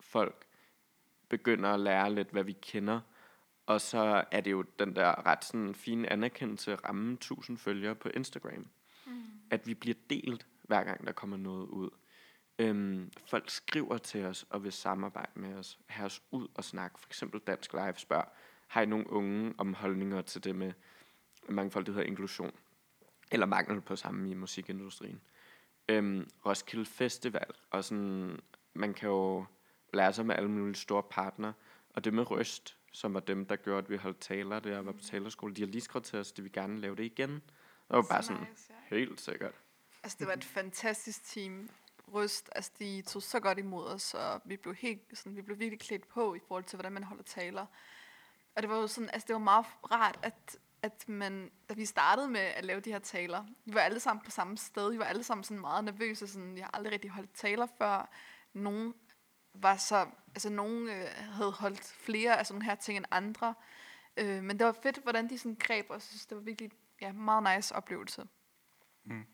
Folk 0.00 0.46
begynder 1.28 1.70
at 1.70 1.80
lære 1.80 2.14
lidt, 2.14 2.30
hvad 2.30 2.44
vi 2.44 2.52
kender. 2.52 3.00
Og 3.66 3.80
så 3.80 4.24
er 4.30 4.40
det 4.40 4.50
jo 4.50 4.62
den 4.78 4.96
der 4.96 5.26
ret 5.26 5.44
sådan 5.44 5.74
fine 5.74 6.12
anerkendelse 6.12 6.72
at 6.72 6.84
ramme 6.84 7.12
1000 7.12 7.58
følgere 7.58 7.94
på 7.94 8.08
Instagram. 8.08 8.66
Mm. 9.06 9.22
At 9.50 9.66
vi 9.66 9.74
bliver 9.74 9.96
delt, 10.10 10.46
hver 10.62 10.84
gang 10.84 11.06
der 11.06 11.12
kommer 11.12 11.36
noget 11.36 11.66
ud. 11.66 11.90
Øhm, 12.58 13.10
folk 13.26 13.50
skriver 13.50 13.98
til 13.98 14.24
os 14.24 14.46
og 14.50 14.64
vil 14.64 14.72
samarbejde 14.72 15.32
med 15.34 15.54
os, 15.54 15.78
have 15.86 16.06
os 16.06 16.22
ud 16.30 16.48
og 16.54 16.64
snakke. 16.64 17.00
For 17.00 17.08
eksempel 17.08 17.40
Dansk 17.40 17.72
Live 17.72 17.94
spørger, 17.96 18.24
har 18.66 18.82
I 18.82 18.86
nogle 18.86 19.10
unge 19.10 19.54
om 19.58 19.74
holdninger 19.74 20.22
til 20.22 20.44
det 20.44 20.56
med 20.56 20.72
mangfoldighed 21.48 22.02
og 22.02 22.08
inklusion? 22.08 22.52
Eller 23.30 23.46
mangel 23.46 23.80
på 23.80 23.96
samme 23.96 24.30
i 24.30 24.34
musikindustrien. 24.34 25.20
Øhm, 25.88 26.30
Roskilde 26.46 26.84
Festival, 26.84 27.50
og 27.70 27.84
sådan, 27.84 28.40
man 28.74 28.94
kan 28.94 29.08
jo 29.08 29.44
lære 29.92 30.12
sig 30.12 30.26
med 30.26 30.34
alle 30.34 30.50
mulige 30.50 30.74
store 30.74 31.02
partnere, 31.02 31.52
og 31.90 32.04
det 32.04 32.14
med 32.14 32.30
Røst, 32.30 32.76
som 32.92 33.14
var 33.14 33.20
dem, 33.20 33.46
der 33.46 33.56
gjorde, 33.56 33.78
at 33.78 33.90
vi 33.90 33.96
holdt 33.96 34.20
taler 34.20 34.60
der 34.60 34.78
og 34.78 34.86
var 34.86 34.92
på 34.92 35.02
talerskole, 35.02 35.54
de 35.54 35.62
har 35.62 35.66
lige 35.66 35.80
skrevet 35.80 36.04
til 36.04 36.18
os, 36.18 36.32
at 36.32 36.44
vil 36.44 36.52
gerne 36.52 36.80
lave 36.80 36.96
det 36.96 37.04
igen. 37.04 37.30
Det 37.30 37.42
var 37.88 38.06
bare 38.10 38.22
sådan, 38.22 38.46
nice, 38.50 38.72
ja. 38.90 38.96
helt 38.96 39.20
sikkert. 39.20 39.54
Altså, 40.02 40.16
det 40.20 40.26
var 40.26 40.32
et 40.32 40.44
fantastisk 40.44 41.24
team. 41.24 41.68
Røst, 42.14 42.50
altså, 42.54 42.70
de 42.78 43.02
tog 43.02 43.22
så 43.22 43.40
godt 43.40 43.58
imod 43.58 43.86
os, 43.86 44.14
og 44.14 44.40
vi 44.44 44.56
blev, 44.56 44.74
helt, 44.74 45.02
sådan, 45.14 45.36
vi 45.36 45.42
blev 45.42 45.58
virkelig 45.58 45.80
klædt 45.80 46.08
på 46.08 46.34
i 46.34 46.38
forhold 46.48 46.64
til, 46.64 46.76
hvordan 46.76 46.92
man 46.92 47.04
holder 47.04 47.22
taler. 47.22 47.66
Og 48.54 48.62
det 48.62 48.70
var 48.70 48.76
jo 48.76 48.86
sådan, 48.86 49.10
altså, 49.12 49.26
det 49.26 49.32
var 49.32 49.40
meget 49.40 49.66
rart, 49.92 50.18
at, 50.22 50.58
at 50.82 51.08
man, 51.08 51.50
da 51.68 51.74
vi 51.74 51.84
startede 51.84 52.28
med 52.28 52.40
at 52.40 52.64
lave 52.64 52.80
de 52.80 52.92
her 52.92 52.98
taler, 52.98 53.44
vi 53.64 53.74
var 53.74 53.80
alle 53.80 54.00
sammen 54.00 54.24
på 54.24 54.30
samme 54.30 54.58
sted, 54.58 54.90
vi 54.90 54.98
var 54.98 55.04
alle 55.04 55.24
sammen 55.24 55.44
sådan 55.44 55.60
meget 55.60 55.84
nervøse, 55.84 56.26
sådan, 56.26 56.56
jeg 56.56 56.64
har 56.64 56.70
aldrig 56.74 56.92
rigtig 56.92 57.10
holdt 57.10 57.34
taler 57.34 57.66
før. 57.78 58.10
Nogen 58.52 58.94
var 59.54 59.76
så, 59.76 60.06
altså 60.28 60.50
nogen 60.50 60.88
øh, 60.88 61.06
havde 61.16 61.52
holdt 61.52 61.84
flere 61.84 62.38
af 62.38 62.46
sådan 62.46 62.62
her 62.62 62.74
ting 62.74 62.96
end 62.96 63.06
andre. 63.10 63.54
Øh, 64.16 64.42
men 64.42 64.58
det 64.58 64.66
var 64.66 64.76
fedt, 64.82 64.98
hvordan 65.02 65.30
de 65.30 65.38
sådan 65.38 65.56
greb, 65.60 65.86
og 65.88 65.94
jeg 65.94 66.02
synes, 66.02 66.26
det 66.26 66.36
var 66.36 66.42
virkelig 66.42 66.70
ja, 67.00 67.12
meget 67.12 67.56
nice 67.56 67.74
oplevelse. 67.74 68.26
Mm. 69.04 69.26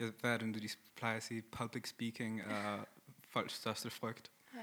Ja, 0.00 0.10
hvad 0.20 0.30
er 0.34 0.36
det, 0.38 0.62
de 0.62 0.68
plejer 0.96 1.16
at 1.16 1.22
sige? 1.22 1.42
Public 1.42 1.88
speaking 1.88 2.40
er 2.40 2.84
folks 3.28 3.52
største 3.54 3.90
frygt. 3.90 4.30
Ja, 4.54 4.60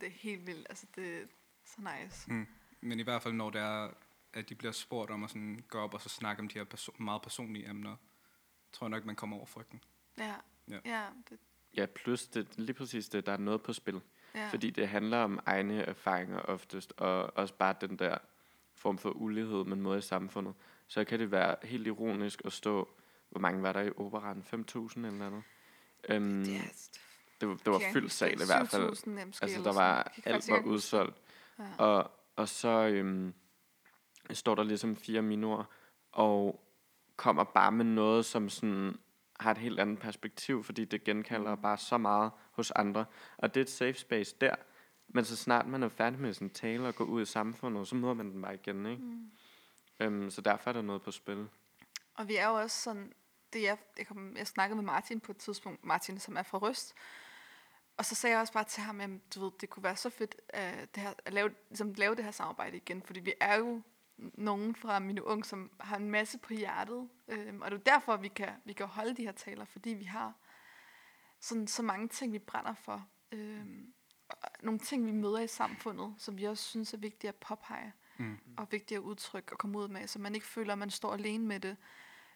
det 0.00 0.06
er 0.06 0.10
helt 0.10 0.46
vildt. 0.46 0.66
Altså, 0.70 0.86
det 0.96 1.16
er 1.22 1.26
så 1.64 1.76
nice. 1.80 2.30
Mm. 2.32 2.46
Men 2.80 3.00
i 3.00 3.02
hvert 3.02 3.22
fald, 3.22 3.34
når 3.34 3.50
det 3.50 3.60
er, 3.60 3.90
at 4.32 4.48
de 4.48 4.54
bliver 4.54 4.72
spurgt 4.72 5.10
om 5.10 5.24
at 5.24 5.30
sådan 5.30 5.64
gå 5.68 5.78
op 5.78 5.94
og 5.94 6.00
så 6.00 6.08
snakke 6.08 6.40
om 6.40 6.48
de 6.48 6.58
her 6.58 6.64
perso- 6.74 7.02
meget 7.02 7.22
personlige 7.22 7.68
emner, 7.70 7.96
tror 8.72 8.86
jeg 8.86 8.90
nok, 8.90 9.04
man 9.04 9.16
kommer 9.16 9.36
over 9.36 9.46
frygten. 9.46 9.80
Ja, 10.18 10.34
Ja. 10.68 10.78
ja, 10.84 11.06
det, 11.30 11.38
Ja, 11.76 11.86
plus 11.86 12.26
det, 12.26 12.58
lige 12.58 12.74
præcis 12.74 13.08
det, 13.08 13.26
der 13.26 13.32
er 13.32 13.36
noget 13.36 13.62
på 13.62 13.72
spil. 13.72 14.00
ja. 14.34 14.48
Fordi 14.48 14.70
det 14.70 14.88
handler 14.88 15.18
om 15.18 15.40
egne 15.46 15.82
erfaringer 15.82 16.38
oftest, 16.38 16.92
og 16.96 17.36
også 17.36 17.54
bare 17.54 17.74
den 17.80 17.98
der 17.98 18.18
form 18.74 18.98
for 18.98 19.10
ulighed, 19.10 19.64
man 19.64 19.80
møder 19.80 19.96
i 19.96 20.00
samfundet. 20.02 20.54
Så 20.86 21.04
kan 21.04 21.18
det 21.18 21.30
være 21.30 21.56
helt 21.62 21.86
ironisk 21.86 22.42
at 22.44 22.52
stå, 22.52 22.88
hvor 23.32 23.40
mange 23.40 23.62
var 23.62 23.72
der 23.72 23.80
i 23.80 23.90
operan? 23.96 24.44
5.000 24.46 24.98
eller 24.98 25.10
noget? 25.10 25.42
Øhm, 26.08 26.44
det, 26.44 26.56
er, 26.56 26.60
det, 27.40 27.48
var, 27.48 27.54
det 27.54 27.72
var 27.72 27.80
fyldt 27.92 28.12
sal 28.12 28.32
i 28.40 28.46
hvert 28.46 28.68
fald. 28.68 28.92
7.000 28.92 29.26
måske, 29.26 29.42
Altså, 29.42 29.62
der 29.62 29.72
var, 29.72 30.12
alt 30.24 30.50
var 30.50 30.62
udsolgt. 30.62 31.16
Ja. 31.58 31.64
Og, 31.78 32.10
og 32.36 32.48
så 32.48 32.68
øhm, 32.68 33.34
står 34.30 34.54
der 34.54 34.62
ligesom 34.62 34.96
fire 34.96 35.22
minutter, 35.22 35.64
og 36.12 36.64
kommer 37.16 37.44
bare 37.44 37.72
med 37.72 37.84
noget, 37.84 38.24
som 38.24 38.48
sådan 38.48 38.98
har 39.40 39.50
et 39.50 39.58
helt 39.58 39.80
andet 39.80 39.98
perspektiv, 39.98 40.64
fordi 40.64 40.84
det 40.84 41.04
genkalder 41.04 41.54
Mm. 41.54 41.62
bare 41.62 41.78
så 41.78 41.98
meget 41.98 42.30
hos 42.52 42.70
andre. 42.70 43.04
Og 43.36 43.54
det 43.54 43.60
er 43.60 43.64
et 43.64 43.70
safe 43.70 43.94
space 43.94 44.36
der. 44.40 44.54
Men 45.08 45.24
så 45.24 45.36
snart 45.36 45.66
man 45.66 45.82
er 45.82 45.88
færdig 45.88 46.20
med 46.20 46.32
sin 46.34 46.50
tale 46.50 46.88
og 46.88 46.94
går 46.94 47.04
ud 47.04 47.22
i 47.22 47.24
samfundet, 47.24 47.88
så 47.88 47.94
møder 47.94 48.14
man 48.14 48.30
den 48.30 48.42
bare 48.42 48.54
igen, 48.54 48.86
ikke? 48.86 49.02
Mm. 49.02 49.30
Øhm, 50.00 50.30
så 50.30 50.40
derfor 50.40 50.70
er 50.70 50.72
der 50.74 50.82
noget 50.82 51.02
på 51.02 51.10
spil. 51.10 51.48
Og 52.14 52.28
vi 52.28 52.36
er 52.36 52.48
jo 52.48 52.54
også 52.54 52.82
sådan, 52.82 53.12
det 53.52 53.68
er, 53.68 53.76
jeg, 53.98 54.06
kom, 54.06 54.36
jeg 54.36 54.46
snakkede 54.46 54.76
med 54.76 54.84
Martin 54.84 55.20
på 55.20 55.32
et 55.32 55.38
tidspunkt, 55.38 55.84
Martin 55.84 56.18
som 56.18 56.36
er 56.36 56.42
fra 56.42 56.58
Røst, 56.58 56.94
og 57.96 58.04
så 58.04 58.14
sagde 58.14 58.34
jeg 58.34 58.40
også 58.40 58.52
bare 58.52 58.64
til 58.64 58.82
ham, 58.82 59.00
at 59.00 59.10
du 59.34 59.44
ved, 59.44 59.52
det 59.60 59.70
kunne 59.70 59.82
være 59.82 59.96
så 59.96 60.10
fedt 60.10 60.34
at, 60.48 60.94
det 60.94 61.02
her, 61.02 61.14
at 61.24 61.32
lave, 61.32 61.50
ligesom, 61.68 61.94
lave 61.94 62.14
det 62.14 62.24
her 62.24 62.30
samarbejde 62.30 62.76
igen, 62.76 63.02
fordi 63.02 63.20
vi 63.20 63.34
er 63.40 63.56
jo 63.56 63.82
nogen 64.16 64.74
fra 64.74 64.98
mine 64.98 65.24
unge, 65.24 65.44
som 65.44 65.70
har 65.80 65.96
en 65.96 66.10
masse 66.10 66.38
på 66.38 66.54
hjertet, 66.54 67.08
øhm, 67.28 67.62
og 67.62 67.70
det 67.70 67.78
er 67.78 67.92
derfor, 67.92 68.16
vi 68.16 68.28
kan, 68.28 68.48
vi 68.64 68.72
kan 68.72 68.86
holde 68.86 69.14
de 69.16 69.22
her 69.22 69.32
taler, 69.32 69.64
fordi 69.64 69.90
vi 69.90 70.04
har 70.04 70.34
sådan, 71.40 71.66
så 71.66 71.82
mange 71.82 72.08
ting, 72.08 72.32
vi 72.32 72.38
brænder 72.38 72.74
for. 72.74 73.06
Og 74.28 74.36
nogle 74.62 74.80
ting, 74.80 75.06
vi 75.06 75.10
møder 75.12 75.40
i 75.40 75.46
samfundet, 75.46 76.14
som 76.18 76.38
vi 76.38 76.44
også 76.44 76.64
synes 76.64 76.94
er 76.94 76.98
vigtige 76.98 77.28
at 77.28 77.34
påpege 77.36 77.92
Mm. 78.16 78.38
og 78.56 78.68
vigtige 78.70 78.98
at 78.98 79.02
udtrykke 79.02 79.52
og 79.52 79.58
komme 79.58 79.78
ud 79.78 79.88
med, 79.88 80.06
så 80.06 80.18
man 80.18 80.34
ikke 80.34 80.46
føler, 80.46 80.72
at 80.72 80.78
man 80.78 80.90
står 80.90 81.12
alene 81.12 81.46
med 81.46 81.60
det. 81.60 81.76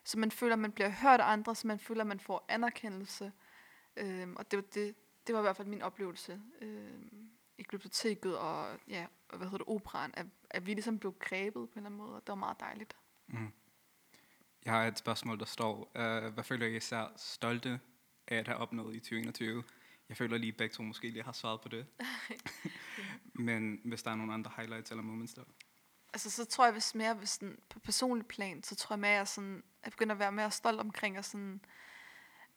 Så 0.06 0.18
man 0.18 0.30
føler, 0.30 0.52
at 0.52 0.58
man 0.58 0.72
bliver 0.72 0.88
hørt 0.88 1.20
af 1.20 1.32
andre, 1.32 1.54
så 1.54 1.66
man 1.66 1.78
føler, 1.78 2.00
at 2.00 2.06
man 2.06 2.20
får 2.20 2.44
anerkendelse. 2.48 3.32
Øhm, 3.96 4.36
og 4.36 4.50
det, 4.50 4.56
var 4.56 4.62
det, 4.74 4.94
det 5.26 5.34
var 5.34 5.40
i 5.40 5.42
hvert 5.42 5.56
fald 5.56 5.68
min 5.68 5.82
oplevelse 5.82 6.40
øhm, 6.60 7.30
i 7.58 7.62
biblioteket 7.70 8.38
og, 8.38 8.78
ja, 8.88 9.06
og 9.28 9.38
hvad 9.38 9.46
hedder 9.46 9.64
det, 9.64 9.74
operan, 9.74 10.10
at, 10.14 10.26
at 10.50 10.66
vi 10.66 10.74
ligesom 10.74 10.98
blev 10.98 11.14
grebet 11.18 11.52
på 11.52 11.60
en 11.60 11.68
eller 11.76 11.86
anden 11.86 11.98
måde, 11.98 12.14
og 12.14 12.20
det 12.20 12.28
var 12.28 12.34
meget 12.34 12.60
dejligt. 12.60 12.96
Mm. 13.26 13.52
Jeg 14.64 14.72
har 14.72 14.84
et 14.86 14.98
spørgsmål, 14.98 15.38
der 15.38 15.44
står, 15.44 15.92
uh, 15.94 16.34
hvad 16.34 16.44
føler 16.44 16.66
I 16.66 16.76
især 16.76 17.12
stolte 17.16 17.80
af 18.28 18.36
at 18.36 18.46
have 18.46 18.58
opnået 18.58 18.96
i 18.96 19.00
2021? 19.00 19.64
Jeg 20.08 20.16
føler 20.16 20.38
lige, 20.38 20.52
at 20.52 20.56
begge 20.56 20.74
to 20.74 20.82
måske 20.82 21.10
lige 21.10 21.22
har 21.22 21.32
svaret 21.32 21.60
på 21.60 21.68
det. 21.68 21.86
Men 23.48 23.80
hvis 23.84 24.02
der 24.02 24.10
er 24.10 24.14
nogle 24.14 24.32
andre 24.32 24.50
highlights 24.56 24.90
eller 24.90 25.02
moments 25.02 25.34
der. 25.34 25.44
Altså, 26.12 26.30
så 26.30 26.44
tror 26.44 26.64
jeg, 26.64 26.72
hvis 26.72 26.94
mere 26.94 27.14
hvis 27.14 27.30
sådan, 27.30 27.58
på 27.68 27.78
personlig 27.78 28.26
plan, 28.26 28.62
så 28.62 28.74
tror 28.74 28.94
jeg 28.94 29.00
mere, 29.00 29.10
at 29.10 29.16
jeg, 29.16 29.28
sådan, 29.28 29.62
jeg 29.84 29.92
begynder 29.92 30.14
at 30.14 30.18
være 30.18 30.32
mere 30.32 30.50
stolt 30.50 30.80
omkring, 30.80 31.18
og 31.18 31.24
sådan, 31.24 31.60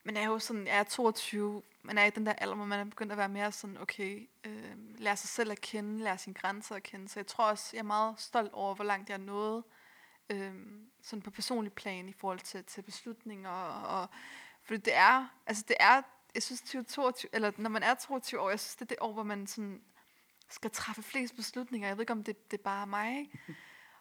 men 0.03 0.15
jeg 0.15 0.23
er 0.23 0.27
jo 0.27 0.39
sådan, 0.39 0.67
jeg 0.67 0.77
er 0.79 0.83
22, 0.83 1.61
man 1.83 1.97
er 1.97 2.05
i 2.05 2.09
den 2.09 2.25
der 2.25 2.33
alder, 2.33 2.55
hvor 2.55 2.65
man 2.65 2.79
er 2.79 2.83
begyndt 2.83 3.11
at 3.11 3.17
være 3.17 3.29
mere 3.29 3.51
sådan, 3.51 3.77
okay, 3.77 4.29
øh, 4.43 4.75
lære 4.97 5.17
sig 5.17 5.29
selv 5.29 5.51
at 5.51 5.61
kende, 5.61 6.03
lære 6.03 6.17
sine 6.17 6.33
grænser 6.33 6.75
at 6.75 6.83
kende. 6.83 7.09
Så 7.09 7.19
jeg 7.19 7.27
tror 7.27 7.49
også, 7.49 7.69
jeg 7.73 7.79
er 7.79 7.83
meget 7.83 8.21
stolt 8.21 8.53
over, 8.53 8.75
hvor 8.75 8.85
langt 8.85 9.09
jeg 9.09 9.15
er 9.15 9.19
nået, 9.19 9.63
øh, 10.29 10.53
sådan 11.01 11.21
på 11.21 11.31
personlig 11.31 11.73
plan 11.73 12.09
i 12.09 12.13
forhold 12.13 12.39
til, 12.39 12.63
til 12.63 12.81
beslutninger. 12.81 13.49
Og, 13.49 14.01
og, 14.01 14.09
for 14.63 14.77
det 14.77 14.95
er, 14.95 15.27
altså 15.45 15.63
det 15.67 15.75
er, 15.79 16.01
jeg 16.35 16.43
synes 16.43 16.61
22, 16.61 17.35
eller 17.35 17.51
når 17.57 17.69
man 17.69 17.83
er 17.83 17.93
22 17.93 18.39
år, 18.39 18.49
jeg 18.49 18.59
synes 18.59 18.75
det 18.75 18.81
er 18.81 18.85
det 18.85 18.97
år, 19.01 19.13
hvor 19.13 19.23
man 19.23 19.47
sådan 19.47 19.81
skal 20.49 20.71
træffe 20.71 21.03
flest 21.03 21.35
beslutninger. 21.35 21.87
Jeg 21.87 21.97
ved 21.97 22.01
ikke, 22.01 22.13
om 22.13 22.23
det, 22.23 22.51
det 22.51 22.59
er 22.59 22.63
bare 22.63 22.87
mig, 22.87 23.19
ikke? 23.19 23.39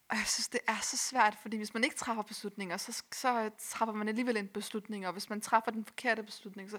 Og 0.09 0.17
jeg 0.17 0.27
synes, 0.27 0.49
det 0.49 0.61
er 0.69 0.81
så 0.83 0.97
svært, 0.97 1.35
fordi 1.43 1.57
hvis 1.57 1.75
man 1.75 1.85
ikke 1.85 1.97
træffer 1.97 2.23
beslutninger, 2.23 2.77
så, 2.77 3.03
så 3.13 3.51
træffer 3.59 3.93
man 3.93 4.09
alligevel 4.09 4.37
en 4.37 4.49
beslutning, 4.49 5.07
og 5.07 5.13
hvis 5.13 5.31
man 5.31 5.41
træffer 5.41 5.71
den 5.71 5.85
forkerte 5.85 6.23
beslutning, 6.23 6.71
så, 6.71 6.79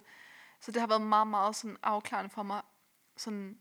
så 0.62 0.72
det 0.72 0.82
har 0.82 0.88
været 0.88 1.02
meget, 1.02 1.28
meget 1.28 1.56
sådan 1.56 1.78
afklarende 1.84 2.30
for 2.30 2.44
mig, 2.44 2.62
sådan 3.18 3.58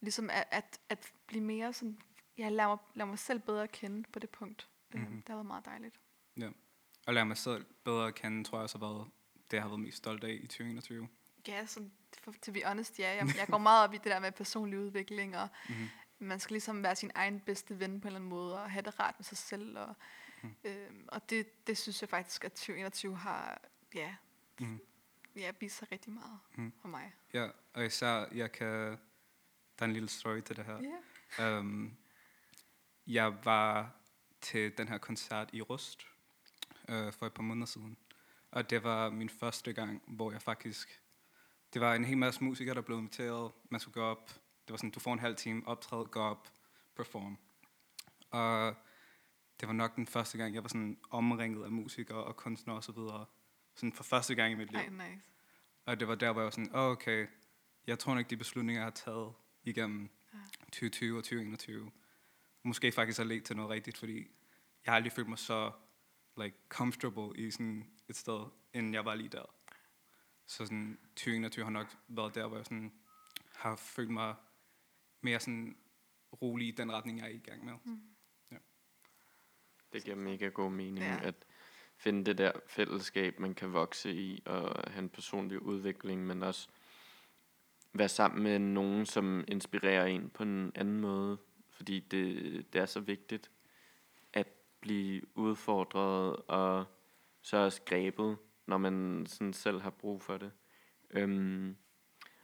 ligesom 0.00 0.30
at, 0.30 0.44
at, 0.50 0.80
at 0.88 1.12
blive 1.26 1.44
mere 1.44 1.72
sådan, 1.72 1.98
ja, 2.38 2.48
lade 2.48 2.68
mig, 2.68 2.78
lade 2.94 3.08
mig 3.08 3.18
selv 3.18 3.40
bedre 3.40 3.62
at 3.62 3.72
kende 3.72 4.08
på 4.12 4.18
det 4.18 4.30
punkt. 4.30 4.68
Mm-hmm. 4.94 5.10
Mhm. 5.10 5.16
Det 5.16 5.28
har 5.28 5.34
været 5.34 5.46
meget 5.46 5.64
dejligt. 5.64 6.00
Og 7.06 7.14
lære 7.14 7.26
mig 7.26 7.36
selv 7.36 7.64
bedre 7.84 8.06
at 8.06 8.14
kende, 8.14 8.44
tror 8.44 8.58
jeg 8.58 8.62
også 8.62 8.78
har 8.78 8.86
været 8.86 9.06
det, 9.50 9.52
jeg 9.52 9.62
har 9.62 9.68
været 9.68 9.80
mest 9.80 9.96
stolt 9.96 10.24
af 10.24 10.38
i 10.42 10.46
2021. 10.46 11.08
Ja, 11.48 11.66
sådan, 11.66 11.92
for, 12.22 12.34
to 12.42 12.52
be 12.52 12.60
honest, 12.64 12.98
ja. 12.98 13.08
Jeg, 13.14 13.36
jeg 13.36 13.46
går 13.50 13.58
meget 13.58 13.84
op 13.88 13.94
i 13.94 13.96
det 13.96 14.04
der 14.04 14.18
med 14.18 14.32
personlig 14.32 14.78
udvikling, 14.78 15.36
og 15.36 15.48
Mhm. 15.68 15.88
man 16.18 16.40
skal 16.40 16.54
ligesom 16.54 16.82
være 16.82 16.96
sin 16.96 17.10
egen 17.14 17.40
bedste 17.40 17.80
ven 17.80 18.00
på 18.00 18.04
en 18.04 18.06
eller 18.08 18.18
anden 18.18 18.30
måde, 18.30 18.62
og 18.62 18.70
have 18.70 18.82
det 18.82 19.00
rart 19.00 19.14
med 19.18 19.24
sig 19.24 19.38
selv. 19.38 19.78
Og, 19.78 19.94
Mhm. 20.42 20.54
øhm, 20.64 21.08
og 21.08 21.30
det, 21.30 21.66
det 21.66 21.78
synes 21.78 22.00
jeg 22.00 22.08
faktisk, 22.08 22.44
at 22.44 22.52
2021 22.52 23.16
har 23.16 23.60
ja, 23.94 24.14
Mhm. 24.60 24.80
ja, 25.36 25.52
vist 25.60 25.76
sig 25.78 25.92
rigtig 25.92 26.12
meget 26.12 26.38
Mhm. 26.54 26.72
for 26.80 26.88
mig. 26.88 27.12
Ja, 27.32 27.48
og 27.74 27.86
især, 27.86 28.26
jeg 28.34 28.52
kan... 28.52 28.98
Der 29.78 29.82
er 29.82 29.84
en 29.84 29.92
lille 29.92 30.08
story 30.08 30.40
til 30.40 30.56
det 30.56 30.64
her. 30.64 30.80
Ja. 31.38 31.58
Um, 31.58 31.96
jeg 33.06 33.44
var 33.44 33.90
til 34.40 34.78
den 34.78 34.88
her 34.88 34.98
koncert 34.98 35.50
i 35.52 35.62
Rust 35.62 36.06
uh, 36.88 37.12
for 37.12 37.26
et 37.26 37.34
par 37.34 37.42
måneder 37.42 37.66
siden. 37.66 37.96
Og 38.50 38.70
det 38.70 38.82
var 38.82 39.10
min 39.10 39.28
første 39.28 39.72
gang, 39.72 40.02
hvor 40.06 40.32
jeg 40.32 40.42
faktisk... 40.42 41.02
Det 41.76 41.82
var 41.82 41.94
en 41.94 42.04
hel 42.04 42.18
masse 42.18 42.44
musikere, 42.44 42.74
der 42.74 42.80
blev 42.80 42.98
inviteret. 42.98 43.52
Man 43.70 43.80
skulle 43.80 43.92
gå 43.92 44.02
op. 44.02 44.28
Det 44.66 44.70
var 44.70 44.76
sådan, 44.76 44.90
du 44.90 45.00
får 45.00 45.12
en 45.12 45.18
halv 45.18 45.36
time 45.36 45.62
optræde, 45.66 46.04
gå 46.04 46.20
op, 46.20 46.48
perform. 46.94 47.38
Og 48.30 48.74
det 49.60 49.68
var 49.68 49.74
nok 49.74 49.96
den 49.96 50.06
første 50.06 50.38
gang, 50.38 50.54
jeg 50.54 50.62
var 50.62 50.68
sådan 50.68 50.98
omringet 51.10 51.64
af 51.64 51.70
musikere 51.70 52.24
og 52.24 52.36
kunstnere 52.36 52.76
osv. 52.76 52.98
Sådan 53.74 53.92
for 53.92 54.04
første 54.04 54.34
gang 54.34 54.52
i 54.52 54.54
mit 54.54 54.70
liv. 54.70 54.78
Ej, 54.78 54.88
nice. 54.88 55.22
Og 55.84 56.00
det 56.00 56.08
var 56.08 56.14
der, 56.14 56.32
hvor 56.32 56.40
jeg 56.40 56.44
var 56.44 56.50
sådan, 56.50 56.74
oh, 56.74 56.90
okay, 56.90 57.26
jeg 57.86 57.98
tror 57.98 58.14
nok, 58.14 58.30
de 58.30 58.36
beslutninger, 58.36 58.80
jeg 58.80 58.86
har 58.86 58.90
taget 58.90 59.32
igennem 59.64 60.10
Ja. 60.32 60.38
2020 60.64 61.18
og 61.18 61.24
2021, 61.24 61.90
måske 62.62 62.92
faktisk 62.92 63.18
har 63.18 63.24
ledt 63.24 63.44
til 63.44 63.56
noget 63.56 63.70
rigtigt, 63.70 63.98
fordi 63.98 64.16
jeg 64.84 64.92
har 64.92 64.96
aldrig 64.96 65.12
følt 65.12 65.28
mig 65.28 65.38
så 65.38 65.72
like, 66.36 66.56
comfortable 66.68 67.46
i 67.46 67.50
sådan 67.50 67.90
et 68.08 68.16
sted, 68.16 68.46
end 68.72 68.92
jeg 68.92 69.04
var 69.04 69.14
lige 69.14 69.28
der. 69.28 69.44
Så 70.46 70.66
sådan, 70.66 70.98
2021 71.08 71.64
har 71.64 71.70
nok 71.70 71.96
været 72.08 72.34
der, 72.34 72.46
hvor 72.46 72.56
jeg 72.56 72.66
sådan, 72.66 72.92
har 73.54 73.76
følt 73.76 74.10
mig 74.10 74.34
mere 75.20 75.40
sådan 75.40 75.76
rolig 76.42 76.68
i 76.68 76.70
den 76.70 76.92
retning, 76.92 77.18
jeg 77.18 77.26
er 77.26 77.30
i 77.34 77.38
gang 77.38 77.64
med. 77.64 77.74
Mm. 77.84 78.00
Det 79.92 80.04
giver 80.04 80.16
mega 80.16 80.48
god 80.48 80.70
mening 80.70 80.98
Ja. 80.98 81.12
ja. 81.12 81.26
at 81.28 81.34
finde 81.96 82.24
det 82.24 82.38
der 82.38 82.52
fællesskab, 82.66 83.38
man 83.40 83.54
kan 83.54 83.72
vokse 83.72 84.14
i, 84.14 84.42
og 84.46 84.90
have 84.90 85.02
en 85.02 85.08
personlig 85.08 85.62
udvikling, 85.62 86.26
men 86.26 86.42
også 86.42 86.68
være 87.92 88.08
sammen 88.08 88.42
med 88.42 88.58
nogen, 88.58 89.06
som 89.06 89.44
inspirerer 89.48 90.06
en 90.06 90.30
på 90.30 90.42
en 90.42 90.72
anden 90.74 91.00
måde, 91.00 91.38
fordi 91.70 92.00
det, 92.00 92.72
det 92.72 92.80
er 92.80 92.86
så 92.86 93.00
vigtigt. 93.00 93.50
blive 94.86 95.22
udfordret 95.38 96.36
og 96.36 96.84
så 97.42 97.56
også 97.56 97.82
grebet, 97.82 98.38
når 98.66 98.78
man 98.78 99.26
sådan 99.28 99.52
selv 99.52 99.80
har 99.80 99.90
brug 99.90 100.22
for 100.22 100.36
det. 100.36 100.52
Øhm, 101.10 101.76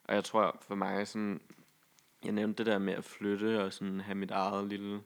og 0.04 0.14
jeg 0.14 0.24
tror 0.24 0.58
for 0.60 0.74
mig 0.74 1.08
sådan, 1.08 1.40
jeg 2.24 2.32
nævnte 2.32 2.64
det 2.64 2.72
der 2.72 2.78
med 2.78 2.94
at 2.94 3.04
flytte 3.04 3.64
og 3.64 3.72
sådan 3.72 4.00
have 4.00 4.14
mit 4.14 4.30
eget 4.30 4.68
lille 4.68 5.02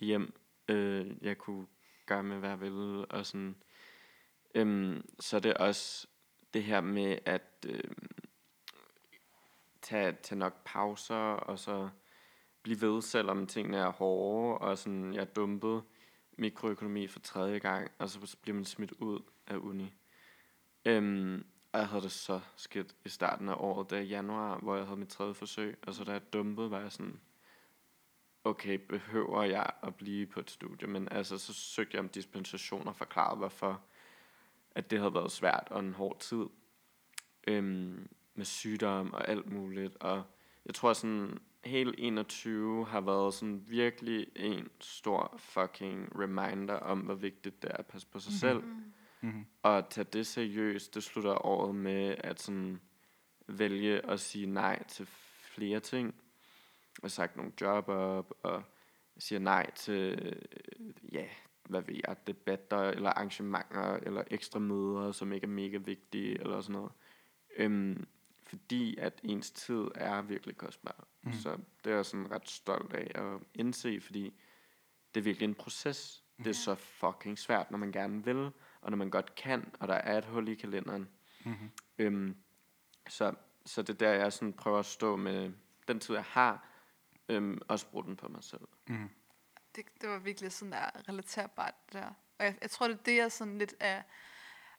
hjem, 0.00 0.34
øh, 0.68 1.06
jeg 1.20 1.38
kunne 1.38 1.66
gøre 2.06 2.22
med, 2.22 2.36
hvad 2.36 2.48
jeg 2.48 2.60
ville. 2.60 3.04
og 3.04 3.26
sådan, 3.26 3.56
øhm, 4.54 5.10
så 5.20 5.36
er 5.36 5.40
det 5.40 5.54
også 5.54 6.06
det 6.54 6.64
her 6.64 6.80
med 6.80 7.18
at 7.24 7.66
øh, 7.66 7.90
tage, 9.82 10.16
tage 10.22 10.38
nok 10.38 10.64
pauser, 10.64 11.14
og 11.14 11.58
så 11.58 11.88
blive 12.62 12.80
ved, 12.80 13.02
selvom 13.02 13.46
tingene 13.46 13.76
er 13.76 13.92
hårde, 13.92 14.58
og 14.58 14.78
sådan, 14.78 15.14
jeg 15.14 15.36
dumpede 15.36 15.82
mikroøkonomi 16.36 17.06
for 17.06 17.20
tredje 17.20 17.58
gang, 17.58 17.90
og 17.98 18.10
så 18.10 18.36
bliver 18.42 18.54
man 18.54 18.64
smidt 18.64 18.92
ud 18.92 19.20
af 19.46 19.56
uni. 19.56 19.94
Øhm, 20.84 21.44
og 21.72 21.80
jeg 21.80 21.88
havde 21.88 22.02
det 22.02 22.12
så 22.12 22.40
skidt 22.56 22.96
i 23.04 23.08
starten 23.08 23.48
af 23.48 23.54
året, 23.58 23.90
der 23.90 23.98
i 23.98 24.04
januar, 24.04 24.58
hvor 24.58 24.76
jeg 24.76 24.84
havde 24.84 25.00
mit 25.00 25.08
tredje 25.08 25.34
forsøg, 25.34 25.78
og 25.86 25.94
så 25.94 26.04
da 26.04 26.12
jeg 26.12 26.32
dumpede, 26.32 26.70
var 26.70 26.80
jeg 26.80 26.92
sådan, 26.92 27.20
okay, 28.44 28.78
behøver 28.88 29.42
jeg 29.42 29.70
at 29.82 29.94
blive 29.94 30.26
på 30.26 30.40
et 30.40 30.50
studie? 30.50 30.88
Men 30.88 31.08
altså, 31.10 31.38
så 31.38 31.52
søgte 31.52 31.94
jeg 31.94 32.00
om 32.00 32.08
dispensation 32.08 32.88
og 32.88 32.96
forklarede, 32.96 33.38
hvorfor 33.38 33.80
at 34.70 34.90
det 34.90 34.98
havde 34.98 35.14
været 35.14 35.32
svært 35.32 35.68
og 35.70 35.80
en 35.80 35.94
hård 35.94 36.20
tid. 36.20 36.46
Øhm, 37.46 38.08
med 38.38 38.44
sygdom 38.44 39.12
og 39.12 39.28
alt 39.28 39.52
muligt. 39.52 39.96
Og 40.00 40.22
jeg 40.66 40.74
tror 40.74 40.92
sådan, 40.92 41.38
hele 41.64 42.00
21 42.00 42.86
har 42.86 43.00
været 43.00 43.34
sådan 43.34 43.64
virkelig 43.66 44.26
en 44.36 44.68
stor 44.80 45.34
fucking 45.38 46.20
reminder 46.20 46.74
om, 46.74 46.98
hvor 46.98 47.14
vigtigt 47.14 47.62
det 47.62 47.70
er 47.70 47.76
at 47.76 47.86
passe 47.86 48.06
på 48.06 48.18
sig 48.18 48.30
mm-hmm. 48.30 48.38
selv. 48.38 48.74
Mm-hmm. 49.20 49.46
Og 49.62 49.90
tage 49.90 50.04
det 50.04 50.26
seriøst, 50.26 50.94
det 50.94 51.02
slutter 51.02 51.46
året 51.46 51.74
med 51.74 52.16
at 52.18 52.40
sådan 52.40 52.80
vælge 53.48 54.10
at 54.10 54.20
sige 54.20 54.46
nej 54.46 54.82
til 54.88 55.06
flere 55.42 55.80
ting. 55.80 56.06
Jeg 56.06 57.02
har 57.02 57.08
sagt 57.08 57.36
nogle 57.36 57.52
job 57.60 57.88
op, 57.88 58.32
og 58.42 58.62
siger 59.18 59.38
nej 59.38 59.70
til, 59.70 60.36
ja, 61.12 61.24
hvad 61.68 61.82
ved 61.82 62.00
jeg, 62.08 62.16
debatter, 62.26 62.82
eller 62.82 63.10
arrangementer, 63.10 63.94
eller 63.94 64.24
ekstra 64.30 64.58
møder, 64.58 65.12
som 65.12 65.32
ikke 65.32 65.44
er 65.44 65.48
mega 65.48 65.76
vigtige, 65.76 66.40
eller 66.40 66.60
sådan 66.60 66.72
noget. 66.72 66.92
Øhm, 67.56 68.06
fordi 68.42 68.96
at 68.96 69.20
ens 69.22 69.50
tid 69.50 69.88
er 69.94 70.22
virkelig 70.22 70.56
kostbar. 70.56 71.06
Mm. 71.22 71.32
Så 71.32 71.58
det 71.84 71.90
er 71.92 71.96
jeg 71.96 72.06
sådan 72.06 72.30
ret 72.30 72.48
stolt 72.48 72.92
af 72.92 73.10
at 73.14 73.40
indse, 73.54 74.00
fordi 74.00 74.32
det 75.14 75.20
er 75.20 75.24
virkelig 75.24 75.48
en 75.48 75.54
proces. 75.54 76.24
Mm. 76.36 76.44
Det 76.44 76.50
er 76.50 76.54
så 76.54 76.74
fucking 76.74 77.38
svært, 77.38 77.70
når 77.70 77.78
man 77.78 77.92
gerne 77.92 78.24
vil, 78.24 78.50
og 78.80 78.90
når 78.90 78.96
man 78.96 79.10
godt 79.10 79.34
kan, 79.34 79.74
og 79.80 79.88
der 79.88 79.94
er 79.94 80.18
et 80.18 80.24
hul 80.24 80.48
i 80.48 80.54
kalenderen. 80.54 81.08
Mm-hmm. 81.44 81.70
Øhm, 81.98 82.36
så, 83.08 83.34
så 83.66 83.82
det 83.82 83.94
er 83.94 83.98
der, 83.98 84.10
jeg 84.10 84.32
sådan 84.32 84.52
prøver 84.52 84.78
at 84.78 84.86
stå 84.86 85.16
med 85.16 85.52
den 85.88 86.00
tid, 86.00 86.14
jeg 86.14 86.24
har, 86.24 86.66
øhm, 87.28 87.60
også 87.68 87.86
bruge 87.86 88.04
den 88.04 88.16
på 88.16 88.28
mig 88.28 88.44
selv. 88.44 88.68
Mm-hmm. 88.86 89.10
Det, 89.76 89.84
det 90.00 90.08
var 90.08 90.18
virkelig 90.18 90.52
sådan 90.52 90.72
der 90.72 91.08
relaterbart 91.08 91.74
det 91.86 91.92
der. 91.92 92.06
Og 92.38 92.44
jeg, 92.44 92.58
jeg 92.62 92.70
tror, 92.70 92.88
det 92.88 92.98
er 92.98 93.02
det, 93.02 93.16
jeg 93.16 93.32
sådan 93.32 93.58
lidt 93.58 93.74
er, 93.80 94.02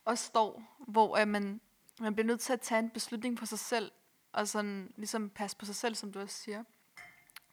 også 0.06 0.26
står, 0.26 0.76
hvor 0.88 1.18
at 1.18 1.28
man, 1.28 1.62
man 2.00 2.16
bliver 2.16 2.28
nødt 2.28 2.40
til 2.40 2.54
at 2.54 2.62
tage 2.62 2.80
en 2.80 2.90
beslutning 2.90 3.38
på 3.38 3.46
sig 3.46 3.60
selv, 3.60 3.92
og 4.32 4.48
sådan 4.48 4.94
ligesom 4.96 5.30
passe 5.30 5.58
på 5.58 5.66
sig 5.66 5.76
selv, 5.76 5.96
som 5.96 6.12
du 6.12 6.20
også 6.20 6.36
siger. 6.36 6.64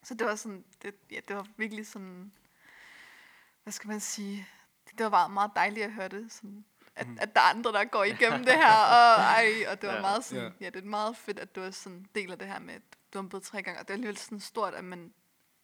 Så 0.03 0.15
det 0.15 0.27
var 0.27 0.35
sådan, 0.35 0.65
det, 0.83 0.95
ja, 1.11 1.21
det 1.29 1.37
var 1.37 1.47
virkelig 1.57 1.87
sådan, 1.87 2.33
hvad 3.63 3.73
skal 3.73 3.89
man 3.89 4.01
sige, 4.01 4.49
det, 4.99 5.05
var 5.05 5.11
meget, 5.11 5.31
meget 5.31 5.51
dejligt 5.57 5.85
at 5.87 5.93
høre 5.93 6.09
det, 6.09 6.33
sådan, 6.33 6.65
at, 6.97 7.07
Mhm. 7.09 7.19
at 7.21 7.35
der 7.35 7.41
er 7.41 7.45
andre, 7.45 7.73
der 7.73 7.85
går 7.85 8.05
igennem 8.05 8.45
det 8.45 8.55
her, 8.65 8.73
og, 8.75 9.23
ej, 9.23 9.65
og 9.69 9.81
det 9.83 9.89
var 9.89 9.95
Ja. 9.95 10.01
meget 10.01 10.25
sådan, 10.25 10.45
Ja. 10.45 10.51
ja, 10.61 10.71
det 10.71 10.85
er 10.85 10.89
meget 10.89 11.17
fedt, 11.17 11.39
at 11.39 11.57
du 11.57 11.63
også 11.63 11.83
sådan 11.83 12.07
deler 12.15 12.37
det 12.37 12.47
her 12.49 12.59
med, 12.59 12.75
at 12.75 12.83
du 12.93 12.99
dumpede 13.19 13.43
tre 13.43 13.63
gange, 13.63 13.81
og 13.81 13.89
det 13.89 13.91
er 13.91 13.95
alligevel 13.95 14.17
sådan 14.17 14.41
stort, 14.41 14.75
at 14.75 14.85
man 14.85 15.15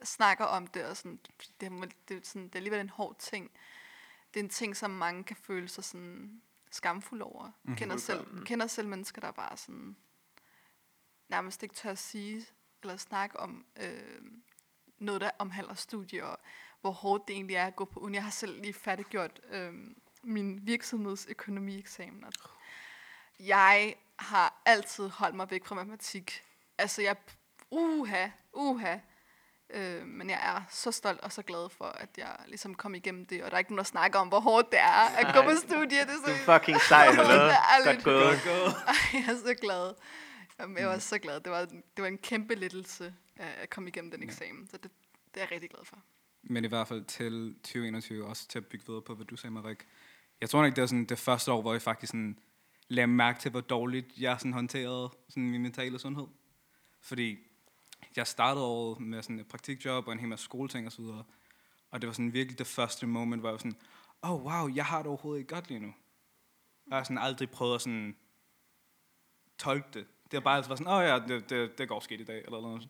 snakker 0.05 0.45
om 0.45 0.67
det, 0.67 0.85
og 0.85 0.97
sådan, 0.97 1.19
det, 1.61 1.67
er, 1.67 1.87
det, 2.09 2.17
er 2.17 2.21
sådan, 2.25 2.43
det 2.45 2.55
er 2.55 2.59
alligevel 2.59 2.81
en 2.81 2.89
hård 2.89 3.17
ting. 3.19 3.51
Det 4.35 4.41
er 4.41 4.45
en 4.45 4.51
ting, 4.51 4.77
som 4.77 4.91
mange 4.91 5.25
kan 5.25 5.37
føle 5.37 5.69
sig 5.69 5.85
sådan 5.85 6.43
skamfuld 6.71 7.23
over. 7.23 7.45
Mhm. 7.45 7.53
Mm-hmm. 7.63 7.77
Kender, 7.77 7.97
selv, 7.97 8.45
kender 8.45 8.67
selv 8.67 8.89
mennesker, 8.89 9.21
der 9.21 9.31
bare 9.31 9.57
sådan 9.57 9.97
nærmest 11.29 11.63
ikke 11.63 11.75
tør 11.75 11.91
at 11.91 11.99
sige, 11.99 12.47
eller 12.83 12.97
snakke 12.97 13.41
om 13.41 13.65
øh, 13.83 14.23
noget, 14.99 15.21
der 15.21 15.31
omhandler 15.39 15.75
studier, 15.75 16.25
og 16.25 16.39
hvor 16.83 16.91
hårdt 16.91 17.29
det 17.29 17.35
egentlig 17.35 17.57
er 17.57 17.67
at 17.67 17.77
gå 17.77 17.85
på 17.85 18.01
uni. 18.01 18.15
Jeg 18.15 18.25
har 18.25 18.31
selv 18.31 18.61
lige 18.61 18.75
færdiggjort 18.75 19.41
øh, 19.51 19.73
min 20.23 20.61
virksomhedsøkonomieksamen. 20.63 22.25
Jeg 23.41 23.95
har 24.19 24.63
altid 24.67 25.09
holdt 25.09 25.37
mig 25.37 25.51
væk 25.51 25.65
fra 25.65 25.75
matematik. 25.75 26.43
Altså, 26.79 27.03
jeg... 27.03 27.17
Uha, 27.71 28.29
uha. 28.53 28.97
Øh, 29.71 30.07
men 30.07 30.31
jeg 30.31 30.41
er 30.43 30.63
så 30.71 30.91
stolt 30.93 31.21
og 31.21 31.33
så 31.33 31.43
glad 31.43 31.69
for, 31.71 31.85
at 31.85 32.09
jeg 32.17 32.37
ligesom 32.47 32.75
kom 32.75 32.95
igennem 32.95 33.27
det, 33.27 33.43
og 33.45 33.51
der 33.51 33.55
er 33.55 33.59
ikke 33.59 33.71
nogen, 33.71 33.79
der 33.79 33.85
snakker 33.85 34.19
om, 34.19 34.29
hvor 34.29 34.41
hårdt 34.41 34.73
det 34.73 34.81
er 34.81 35.09
at 35.17 35.35
gå 35.35 35.43
på 35.43 35.57
studie. 35.57 36.01
Det 36.01 36.01
er 36.01 36.05
Du 36.05 36.25
så, 36.25 36.53
er 36.53 36.59
fucking 36.59 36.81
sej, 36.81 37.07
eller 37.11 37.25
er 37.25 37.85
Godt 37.85 38.05
gået. 38.05 38.75
Ej, 38.87 38.95
jeg 39.13 39.35
er 39.35 39.37
så 39.47 39.55
glad. 39.61 39.95
Jamen, 40.59 40.79
jeg 40.79 40.89
var 40.89 40.99
så 40.99 41.19
glad. 41.19 41.41
Det 41.41 41.53
var, 41.53 41.65
det 41.65 41.99
var 41.99 42.07
en 42.07 42.19
kæmpe 42.19 42.55
lettelse 42.55 43.15
at 43.37 43.71
komme 43.71 43.89
igennem 43.89 44.11
den 44.11 44.23
eksamen. 44.23 44.69
Så 44.71 44.77
det, 44.77 44.91
det 45.35 45.37
er 45.37 45.41
jeg 45.41 45.53
rigtig 45.53 45.71
glad 45.71 45.85
for. 45.85 45.97
Men 46.43 46.65
i 46.65 46.69
hvert 46.69 46.89
fald 46.89 47.05
til 47.05 47.55
2021, 47.55 48.27
også 48.27 48.49
til 48.49 48.59
at 48.59 48.67
bygge 48.67 48.87
videre 48.87 49.03
på, 49.03 49.15
hvad 49.15 49.27
du 49.27 49.37
sagde, 49.37 49.55
Marik. 49.55 49.79
Jeg 50.41 50.51
tror 50.51 50.65
ikke, 50.65 50.77
det 50.77 50.81
var 50.81 50.87
sådan 50.87 51.05
det 51.05 51.19
første 51.19 51.53
år, 51.53 51.61
hvor 51.61 51.73
jeg 51.73 51.83
faktisk 51.83 52.11
sådan 52.11 52.39
lagde 52.89 53.07
mærke 53.07 53.41
til, 53.41 53.51
hvor 53.51 53.61
dårligt 53.61 54.07
jeg 54.19 54.39
sådan 54.39 54.53
håndterede 54.53 55.11
sådan 55.29 55.51
min 55.51 55.63
mentale 55.63 55.99
sundhed. 55.99 56.27
Fordi 57.01 57.39
jeg 58.17 58.27
startede 58.27 58.65
året 58.65 59.01
med 59.01 59.23
sådan 59.23 59.41
et 59.41 59.49
praktikjob 59.49 60.07
og 60.07 60.13
en 60.13 60.19
hel 60.19 60.29
masse 60.29 60.45
skoleting 60.45 60.87
og 60.87 60.93
så 60.93 61.03
videre. 61.03 61.25
Og 61.91 62.01
det 62.01 62.07
var 62.07 62.13
sådan 62.13 62.33
virkelig 62.33 62.59
det 62.59 62.67
første 62.67 63.07
moment, 63.07 63.43
hvor 63.43 63.49
jeg 63.49 63.53
var 63.53 63.59
sådan, 63.59 63.79
oh 64.23 64.45
wow, 64.45 64.75
jeg 64.75 64.87
har 64.87 64.99
det 64.99 65.07
overhovedet 65.07 65.41
ikke 65.41 65.55
godt 65.55 65.69
lige 65.69 65.81
nu. 65.81 65.95
Jeg 66.91 66.97
har 66.97 67.05
sådan 67.05 67.19
aldrig 67.19 67.51
prøvet 67.51 67.75
at 67.75 67.81
sådan 67.81 68.17
tolke 69.59 69.89
det. 69.95 70.07
Det 70.25 70.33
har 70.33 70.41
bare 70.41 70.57
altid 70.57 70.69
været 70.69 70.79
sådan, 70.79 70.93
åh 70.93 70.99
oh, 70.99 71.05
ja, 71.05 71.19
det, 71.19 71.51
det, 71.51 71.79
det 71.79 71.89
går 71.89 72.01
skidt 72.01 72.21
i 72.21 72.25
dag, 72.25 72.45
eller 72.45 72.61
noget. 72.61 72.89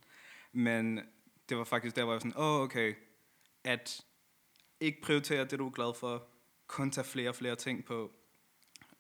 Men 0.52 1.00
det 1.48 1.56
var 1.56 1.64
faktisk 1.64 1.96
der, 1.96 2.04
hvor 2.04 2.12
jeg 2.12 2.14
var 2.14 2.20
sådan, 2.20 2.36
åh 2.36 2.56
oh, 2.56 2.60
okay, 2.60 2.94
at 3.64 4.04
ikke 4.80 5.02
prioritere 5.02 5.44
det, 5.44 5.58
du 5.58 5.66
er 5.66 5.70
glad 5.70 5.94
for, 5.94 6.28
kun 6.66 6.90
tage 6.90 7.04
flere 7.04 7.28
og 7.28 7.34
flere 7.34 7.56
ting 7.56 7.84
på, 7.84 8.12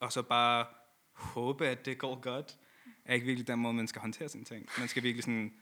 og 0.00 0.12
så 0.12 0.22
bare 0.22 0.66
håbe, 1.12 1.66
at 1.66 1.86
det 1.86 1.98
går 1.98 2.20
godt, 2.20 2.58
er 3.04 3.14
ikke 3.14 3.26
virkelig 3.26 3.46
den 3.46 3.58
måde, 3.58 3.74
man 3.74 3.88
skal 3.88 4.00
håndtere 4.00 4.28
sine 4.28 4.44
ting. 4.44 4.68
Man 4.78 4.88
skal 4.88 5.02
virkelig 5.02 5.24
sådan, 5.24 5.54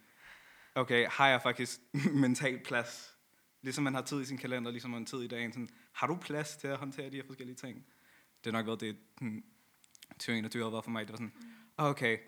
okay, 0.75 1.07
har 1.09 1.29
jeg 1.29 1.43
faktisk 1.43 1.81
mental 2.25 2.61
plads? 2.65 3.17
Ligesom 3.63 3.85
man 3.85 3.95
har 3.95 4.03
tid 4.03 4.21
i 4.21 4.25
sin 4.25 4.39
kalender, 4.39 4.71
ligesom 4.71 4.91
man 4.91 5.01
har 5.01 5.07
tid 5.07 5.23
i 5.23 5.29
dagen. 5.29 5.53
Sådan, 5.53 5.69
har 5.93 6.07
du 6.07 6.17
plads 6.17 6.57
til 6.57 6.69
at 6.69 6.79
håndtere 6.79 7.11
de 7.11 7.17
her 7.17 7.27
forskellige 7.27 7.57
ting? 7.57 7.87
Det 8.45 8.51
er 8.51 8.53
nok 8.53 8.67
været 8.67 8.81
det, 8.81 8.97
hmm, 9.21 9.45
2021 10.11 10.63
har 10.63 10.71
været 10.71 10.85
for 10.85 10.91
mig. 10.91 11.07
Det 11.07 11.13
var 11.13 11.17
sådan, 11.17 11.33
okay, 11.77 12.19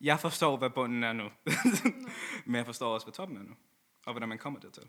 jeg 0.00 0.20
forstår, 0.20 0.56
hvad 0.56 0.70
bunden 0.70 1.02
er 1.02 1.12
nu. 1.12 1.30
Men 2.46 2.54
jeg 2.54 2.66
forstår 2.66 2.94
også, 2.94 3.06
hvad 3.06 3.14
toppen 3.14 3.36
er 3.36 3.42
nu. 3.42 3.54
Og 4.06 4.12
hvordan 4.12 4.28
man 4.28 4.38
kommer 4.38 4.60
dertil. 4.60 4.88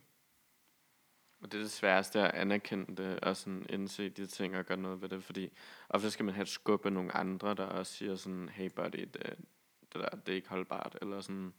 Og 1.41 1.52
det 1.52 1.58
er 1.58 1.62
det 1.62 1.71
sværeste 1.71 2.19
at 2.19 2.32
anerkende 2.41 2.95
det, 2.95 3.19
og 3.19 3.38
sådan 3.38 3.65
indse 3.69 4.10
de 4.10 4.28
ting 4.28 4.58
og 4.58 4.65
gøre 4.65 4.78
noget 4.78 5.02
ved 5.02 5.10
det, 5.10 5.23
fordi 5.23 5.52
ofte 5.89 6.12
skal 6.12 6.26
man 6.26 6.36
have 6.36 6.41
et 6.41 6.50
skub 6.50 6.86
af 6.86 6.93
nogle 6.93 7.12
andre, 7.12 7.54
der 7.54 7.65
også 7.65 7.93
siger 7.93 8.15
sådan, 8.15 8.50
hey 8.50 8.69
buddy, 8.69 9.00
det, 9.00 9.13
det 9.13 9.93
der, 9.93 10.10
det 10.10 10.32
er 10.32 10.36
ikke 10.36 10.50
holdbart, 10.50 10.97
eller 11.02 11.21
sådan, 11.21 11.54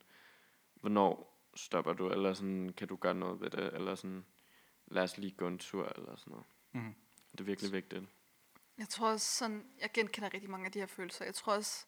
hvornår 0.75 1.39
stopper 1.55 1.93
du, 1.93 2.11
eller 2.11 2.33
sådan, 2.33 2.73
kan 2.77 2.89
du 2.89 2.97
gøre 2.97 3.15
noget 3.15 3.41
ved 3.41 3.51
det, 3.51 3.75
eller 3.75 3.95
sådan, 3.95 4.25
lad 4.87 5.03
os 5.03 5.19
lige 5.19 5.33
gå 5.33 5.47
en 5.47 5.59
tur, 5.59 5.93
eller 5.97 6.17
sådan 6.17 6.31
noget. 6.31 6.47
Mhm. 6.73 6.95
Det 7.33 7.41
er 7.41 7.45
virkelig 7.45 7.73
vigtigt. 7.73 8.05
Jeg 8.79 8.89
tror 8.89 9.11
også 9.11 9.37
sådan, 9.37 9.65
jeg 9.81 9.91
genkender 9.95 10.35
rigtig 10.35 10.51
mange 10.51 10.67
af 10.67 10.73
de 10.73 10.79
her 10.79 10.87
følelser. 10.87 11.25
Jeg 11.25 11.35
tror 11.35 11.53
også, 11.53 11.87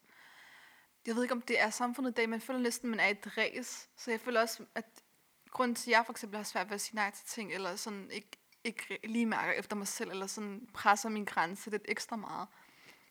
jeg 1.05 1.15
ved 1.15 1.23
ikke 1.23 1.33
om 1.33 1.41
det 1.41 1.61
er 1.61 1.69
samfundet 1.69 2.11
i 2.11 2.13
dag, 2.13 2.29
men 2.29 2.33
jeg 2.33 2.41
føler 2.41 2.59
næsten, 2.59 2.89
man 2.89 2.99
er 2.99 3.07
i 3.07 3.11
et 3.11 3.37
ræs. 3.37 3.89
Så 3.95 4.11
jeg 4.11 4.19
føler 4.19 4.41
også, 4.41 4.65
at 4.75 5.03
grunden 5.51 5.75
til, 5.75 5.91
at 5.91 5.95
jeg 5.95 6.05
for 6.05 6.13
eksempel 6.13 6.37
har 6.37 6.43
svært 6.43 6.67
ved 6.67 6.75
at 6.75 6.81
sige 6.81 6.95
nej 6.95 7.11
til 7.11 7.25
ting, 7.27 7.53
eller 7.53 7.75
sådan 7.75 8.11
ikke, 8.11 8.31
ikke 8.63 8.99
lige 9.03 9.25
mærker 9.25 9.53
efter 9.53 9.75
mig 9.75 9.87
selv, 9.87 10.09
eller 10.09 10.27
sådan 10.27 10.67
presser 10.73 11.09
min 11.09 11.25
grænse 11.25 11.69
lidt 11.69 11.85
ekstra 11.85 12.15
meget. 12.15 12.47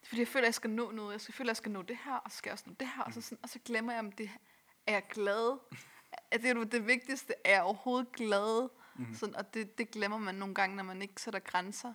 Fordi, 0.05 0.21
jeg 0.21 0.29
føler, 0.29 0.45
at 0.45 0.47
jeg 0.47 0.55
skal 0.55 0.71
nå 0.71 0.91
noget. 0.91 1.13
Jeg 1.13 1.21
skal 1.21 1.35
føle, 1.35 1.47
at 1.47 1.51
jeg 1.51 1.57
skal 1.57 1.73
nå 1.73 1.83
det 1.83 1.99
her, 2.05 2.15
og 2.15 2.31
så 2.31 2.37
skal 2.37 2.49
jeg 2.49 2.53
også 2.53 2.65
nå 2.67 2.75
det 2.81 2.89
her. 2.97 3.03
Og 3.03 3.13
så, 3.13 3.21
sådan, 3.21 3.39
og 3.43 3.49
så 3.49 3.59
glemmer 3.65 3.93
jeg, 3.93 3.99
om 3.99 4.13
det 4.13 4.31
er 4.87 4.93
jeg 4.93 5.07
glad. 5.09 5.59
At 6.31 6.43
det 6.43 6.51
er 6.51 6.65
det 6.65 6.87
vigtigste. 6.87 7.35
Er 7.45 7.53
jeg 7.53 7.63
overhovedet 7.63 8.13
glad? 8.13 8.69
Mm-hmm. 8.97 9.15
Sådan, 9.15 9.37
og 9.37 9.55
det, 9.55 9.79
det 9.79 9.91
glemmer 9.91 10.19
man 10.19 10.35
nogle 10.35 10.55
gange, 10.55 10.77
når 10.77 10.83
man 10.83 11.03
ikke 11.03 11.23
sætter 11.23 11.41
grænser 11.41 11.95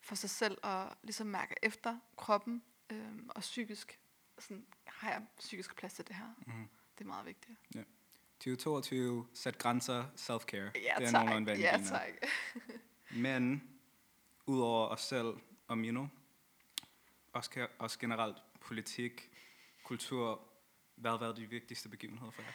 for 0.00 0.14
sig 0.14 0.30
selv, 0.30 0.58
og 0.62 0.96
ligesom 1.02 1.26
mærker 1.26 1.54
efter 1.62 1.98
kroppen 2.16 2.62
øhm, 2.90 3.30
og 3.34 3.40
psykisk. 3.40 4.00
Sådan, 4.38 4.66
har 4.86 5.10
jeg 5.10 5.26
psykisk 5.38 5.76
plads 5.76 5.94
til 5.94 6.08
det 6.08 6.16
her? 6.16 6.34
Mhm. 6.46 6.68
Det 6.98 7.04
er 7.04 7.08
meget 7.08 7.26
vigtigt. 7.26 7.58
2022, 8.40 9.26
sæt 9.34 9.58
grænser, 9.58 10.04
self-care. 10.16 10.56
Ja, 10.56 10.94
det 10.98 11.06
er 11.06 11.10
tak. 11.10 11.12
nogenlunde, 11.12 11.44
hvad 11.44 11.56
Ja, 11.56 11.80
tak. 11.88 12.08
Men 13.24 13.62
udover 14.46 14.88
os 14.88 15.00
selv 15.00 15.34
og 15.68 15.78
Mino, 15.78 16.06
også, 17.32 17.66
også 17.78 17.98
generelt 17.98 18.36
politik, 18.60 19.30
kultur, 19.84 20.40
hvad 20.96 21.10
har 21.10 21.18
været 21.18 21.36
de 21.36 21.46
vigtigste 21.46 21.88
begivenheder 21.88 22.30
for 22.30 22.42
jer? 22.42 22.48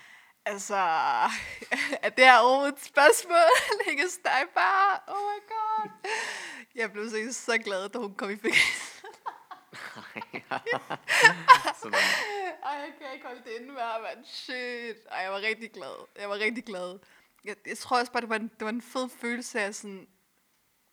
Altså, 0.46 0.76
er 2.06 2.10
det 2.10 2.26
her 2.26 2.40
overhovedet 2.40 2.74
et 2.74 2.84
spørgsmål? 2.84 3.38
Ikke 3.90 4.04
dig 4.24 4.44
bare. 4.56 5.00
Oh 5.08 5.16
my 5.16 5.40
god. 5.48 5.90
Jeg 6.76 6.92
blev 6.92 7.10
så, 7.10 7.34
så 7.34 7.58
glad, 7.58 7.90
da 7.90 7.98
hun 7.98 8.16
kom 8.16 8.30
i 8.30 8.36
fængsel. 8.36 9.08
Sådan. 11.82 12.00
Ej, 12.66 12.72
jeg 12.72 12.94
kan 13.02 13.14
ikke 13.14 13.26
holde 13.26 13.44
det 13.44 13.52
inde 13.52 13.68
med, 13.68 14.02
mand. 14.02 14.26
shit. 14.26 14.98
Ej, 15.12 15.18
jeg 15.18 15.32
var 15.32 15.42
rigtig 15.42 15.72
glad. 15.72 16.08
Jeg 16.20 16.30
var 16.30 16.36
rigtig 16.36 16.66
glad. 16.66 17.00
Jeg, 17.44 17.56
jeg 17.66 17.78
tror 17.78 18.00
også 18.00 18.12
bare, 18.12 18.22
det 18.22 18.30
var, 18.30 18.36
en, 18.36 18.48
det 18.48 18.66
var 18.66 18.70
en 18.70 18.82
fed 18.82 19.10
følelse 19.10 19.60
af 19.62 19.76
sådan, 19.76 20.08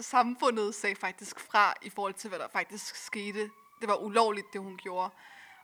samfundet 0.00 0.74
sagde 0.74 0.96
faktisk 0.96 1.40
fra 1.40 1.74
i 1.82 1.90
forhold 1.90 2.14
til, 2.14 2.28
hvad 2.28 2.38
der 2.38 2.48
faktisk 2.48 2.96
skete. 2.96 3.50
Det 3.80 3.88
var 3.88 3.96
ulovligt, 3.96 4.46
det 4.52 4.60
hun 4.60 4.76
gjorde. 4.76 5.10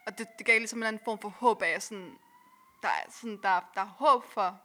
Og 0.06 0.18
det, 0.18 0.28
det 0.38 0.46
gav 0.46 0.58
ligesom 0.58 0.78
en 0.78 0.86
anden 0.86 1.02
form 1.04 1.18
for 1.18 1.28
håb 1.28 1.62
af, 1.62 1.82
sådan, 1.82 2.18
der 2.82 2.88
er, 2.88 3.10
sådan, 3.10 3.38
der, 3.42 3.70
der 3.74 3.80
er 3.80 3.94
håb 3.98 4.24
for, 4.24 4.60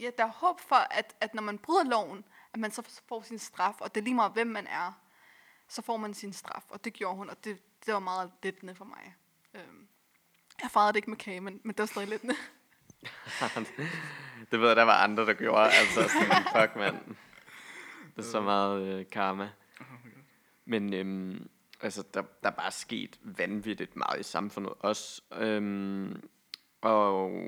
ja, 0.00 0.10
der 0.18 0.24
er 0.24 0.32
håb 0.32 0.60
for, 0.60 0.76
at, 0.76 1.16
at 1.20 1.34
når 1.34 1.42
man 1.42 1.58
bryder 1.58 1.84
loven, 1.84 2.24
at 2.52 2.60
man 2.60 2.70
så 2.70 3.00
får 3.08 3.22
sin 3.22 3.38
straf, 3.38 3.80
og 3.80 3.94
det 3.94 4.00
er 4.00 4.04
lige 4.04 4.14
meget, 4.14 4.32
hvem 4.32 4.46
man 4.46 4.66
er, 4.66 4.92
så 5.68 5.82
får 5.82 5.96
man 5.96 6.14
sin 6.14 6.32
straf, 6.32 6.64
og 6.68 6.84
det 6.84 6.92
gjorde 6.92 7.16
hun, 7.16 7.30
og 7.30 7.44
det, 7.44 7.58
det 7.86 7.94
var 7.94 8.00
meget 8.00 8.32
lettende 8.42 8.74
for 8.74 8.84
mig. 8.84 9.16
Jeg 10.62 10.70
fejrede 10.70 10.92
det 10.92 10.96
ikke 10.96 11.10
med 11.10 11.18
kage, 11.18 11.40
men, 11.40 11.60
men 11.62 11.72
det 11.72 11.78
var 11.78 11.86
stadig 11.86 12.08
lidt. 12.08 12.22
det 14.50 14.60
ved 14.60 14.68
jeg, 14.68 14.76
der 14.76 14.82
var 14.82 15.02
andre, 15.02 15.26
der 15.26 15.34
gjorde. 15.34 15.64
Altså 15.64 15.94
sådan, 15.94 16.60
fuck 16.60 16.76
mand. 16.76 17.16
Det 18.16 18.22
er 18.22 18.22
så 18.22 18.40
meget 18.40 18.82
øh, 18.82 19.06
karma. 19.12 19.50
Men 20.64 20.94
øhm, 20.94 21.48
altså, 21.80 22.04
der, 22.14 22.22
der 22.42 22.50
er 22.50 22.54
bare 22.54 22.70
sket 22.70 23.18
vanvittigt 23.22 23.96
meget 23.96 24.20
i 24.20 24.22
samfundet 24.22 24.72
også. 24.80 25.22
Øhm, 25.32 26.22
og 26.80 27.42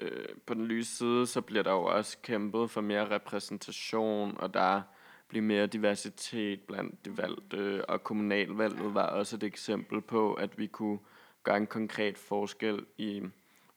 øh, 0.00 0.28
på 0.46 0.54
den 0.54 0.66
lyse 0.66 0.96
side, 0.96 1.26
så 1.26 1.40
bliver 1.40 1.62
der 1.62 1.72
jo 1.72 1.84
også 1.84 2.18
kæmpet 2.22 2.70
for 2.70 2.80
mere 2.80 3.10
repræsentation, 3.10 4.36
og 4.40 4.54
der 4.54 4.82
bliver 5.28 5.42
mere 5.42 5.66
diversitet 5.66 6.60
blandt 6.60 7.04
de 7.04 7.16
valgte, 7.16 7.56
øh, 7.56 7.84
og 7.88 8.04
kommunalvalget 8.04 8.94
var 8.94 9.06
også 9.06 9.36
et 9.36 9.42
eksempel 9.42 10.00
på, 10.00 10.34
at 10.34 10.58
vi 10.58 10.66
kunne 10.66 10.98
gøre 11.42 11.56
en 11.56 11.66
konkret 11.66 12.18
forskel 12.18 12.86
i 12.98 13.22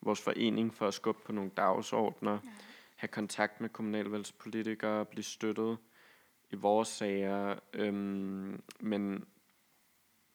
vores 0.02 0.22
forening 0.22 0.74
for 0.74 0.88
at 0.88 0.94
skubbe 0.94 1.22
på 1.26 1.32
nogle 1.32 1.52
dagsordner, 1.58 2.32
ja. 2.32 2.50
have 2.96 3.08
kontakt 3.08 3.62
med 3.62 3.70
kommunalvalgspolitikere, 3.70 5.06
blive 5.06 5.24
støttet 5.24 5.78
i 6.52 6.56
vores 6.56 6.88
sager. 6.88 7.60
Øhm, 7.74 8.64
men 8.80 9.26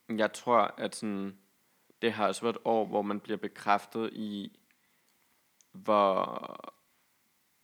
jeg 0.09 0.33
tror, 0.33 0.73
at 0.77 0.95
sådan, 0.95 1.37
det 2.01 2.11
har 2.11 2.27
også 2.27 2.41
været 2.41 2.55
et 2.55 2.61
år, 2.65 2.85
hvor 2.85 3.01
man 3.01 3.19
bliver 3.19 3.37
bekræftet 3.37 4.13
i, 4.13 4.59
hvor, 5.71 6.73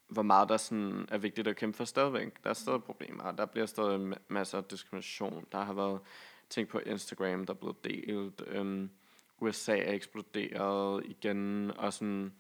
hvor 0.08 0.22
meget 0.22 0.50
der 0.50 0.58
sådan 0.58 1.08
er 1.12 1.18
vigtigt 1.18 1.48
at 1.48 1.56
kæmpe 1.56 1.78
for 1.78 1.86
stadigvæk. 1.86 2.44
Der 2.44 2.50
er 2.50 2.54
stadig 2.54 2.84
problemer, 2.84 3.32
der 3.32 3.46
bliver 3.46 3.66
stadig 3.66 4.18
masser 4.28 4.58
af 4.58 4.64
diskrimination. 4.64 5.46
Der 5.52 5.62
har 5.62 5.74
været 5.74 6.00
ting 6.50 6.68
på 6.68 6.80
Instagram, 6.80 7.46
der 7.46 7.54
er 7.54 7.58
blevet 7.58 7.84
delt. 7.84 8.44
Øhm, 8.48 8.90
USA 9.38 9.78
er 9.78 9.94
eksploderet 9.94 11.06
igen, 11.06 11.72
og 11.78 11.94
sådan, 11.94 12.34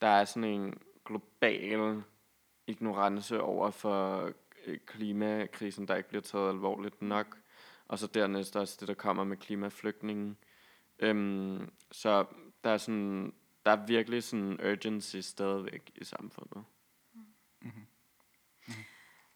der 0.00 0.08
er 0.08 0.24
sådan 0.24 0.44
en 0.44 0.78
global 1.04 2.02
ignorance 2.66 3.40
over 3.40 3.70
for 3.70 4.32
øh, 4.66 4.78
klimakrisen, 4.86 5.88
der 5.88 5.96
ikke 5.96 6.08
bliver 6.08 6.22
taget 6.22 6.48
alvorligt 6.48 7.02
nok. 7.02 7.38
Og 7.88 7.98
så 7.98 8.06
dernæst 8.06 8.56
også 8.56 8.76
det, 8.80 8.88
der 8.88 8.94
kommer 8.94 9.24
med 9.24 9.36
klimaflygtningen. 9.36 10.36
Øhm, 10.98 11.72
så 11.92 12.26
der 12.64 12.70
er 12.70 12.78
sådan, 12.78 13.34
der 13.64 13.70
er 13.70 13.86
virkelig 13.86 14.22
sådan 14.22 14.60
urgency 14.72 15.16
stadigvæk 15.16 15.90
i 15.94 16.04
samfundet. 16.04 16.64
Mm-hmm. 17.12 17.26
Mm-hmm. 17.60 17.86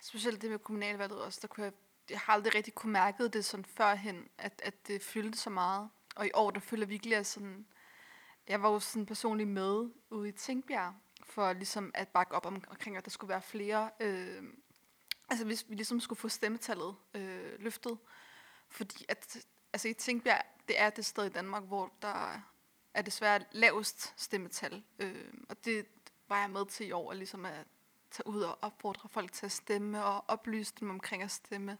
Specielt 0.01 0.43
det 0.43 0.51
med 0.51 0.59
kommunalvalget 0.59 1.23
også, 1.23 1.39
der 1.43 1.49
kunne 1.49 1.65
jeg, 1.65 1.73
jeg 2.11 2.19
har 2.21 2.33
aldrig 2.33 2.55
rigtig 2.55 2.75
kunne 2.75 2.93
mærke 2.93 3.29
det 3.29 3.45
sådan 3.45 3.65
førhen, 3.65 4.29
at, 4.39 4.63
at 4.65 4.89
det 4.89 5.03
fyldte 5.03 5.39
så 5.39 5.51
meget. 5.51 5.89
Og 6.17 6.27
i 6.27 6.31
år, 6.35 6.51
der 6.51 6.61
føler 6.61 6.83
jeg 6.83 6.89
virkelig, 6.89 7.17
at 7.17 7.27
sådan, 7.27 7.67
jeg 8.49 8.63
var 8.63 8.71
jo 8.71 8.81
sådan 8.81 9.07
personligt 9.07 9.49
med 9.49 9.91
ude 10.11 10.29
i 10.29 10.33
Tænkbjerg, 10.33 10.95
for 11.25 11.53
ligesom 11.53 11.91
at 11.95 12.09
bakke 12.09 12.35
op 12.35 12.47
om, 12.47 12.65
omkring, 12.69 12.97
at 12.97 13.05
der 13.05 13.11
skulle 13.11 13.29
være 13.29 13.43
flere, 13.43 13.91
øh, 14.01 14.43
altså 15.29 15.45
hvis 15.45 15.65
vi 15.69 15.75
ligesom 15.75 16.01
skulle 16.01 16.19
få 16.19 16.29
stemmetallet 16.29 16.97
øh, 17.15 17.53
løftet. 17.59 17.99
Fordi 18.69 19.05
at, 19.09 19.37
altså 19.73 19.89
i 19.89 19.93
Tænkbjerg, 19.93 20.43
det 20.69 20.81
er 20.81 20.91
det 20.91 21.05
sted 21.05 21.25
i 21.25 21.29
Danmark, 21.29 21.63
hvor 21.63 21.93
der 22.03 22.41
er 22.95 23.03
desværre 23.03 23.45
lavest 23.53 24.15
stemmetal. 24.17 24.83
Øh, 24.99 25.35
og 25.49 25.65
det 25.65 25.87
var 26.29 26.41
jeg 26.41 26.51
med 26.51 26.67
til 26.67 26.87
i 26.87 26.93
år, 26.93 27.11
at 27.11 27.17
ligesom 27.17 27.45
at 27.45 27.67
tage 28.11 28.27
ud 28.27 28.43
og 28.43 28.59
opfordre 28.63 29.09
folk 29.09 29.33
til 29.33 29.47
at 29.47 29.53
stemme, 29.53 30.05
og 30.05 30.25
oplyse 30.29 30.75
dem 30.81 30.91
omkring 30.91 31.23
at 31.23 31.31
stemme. 31.31 31.79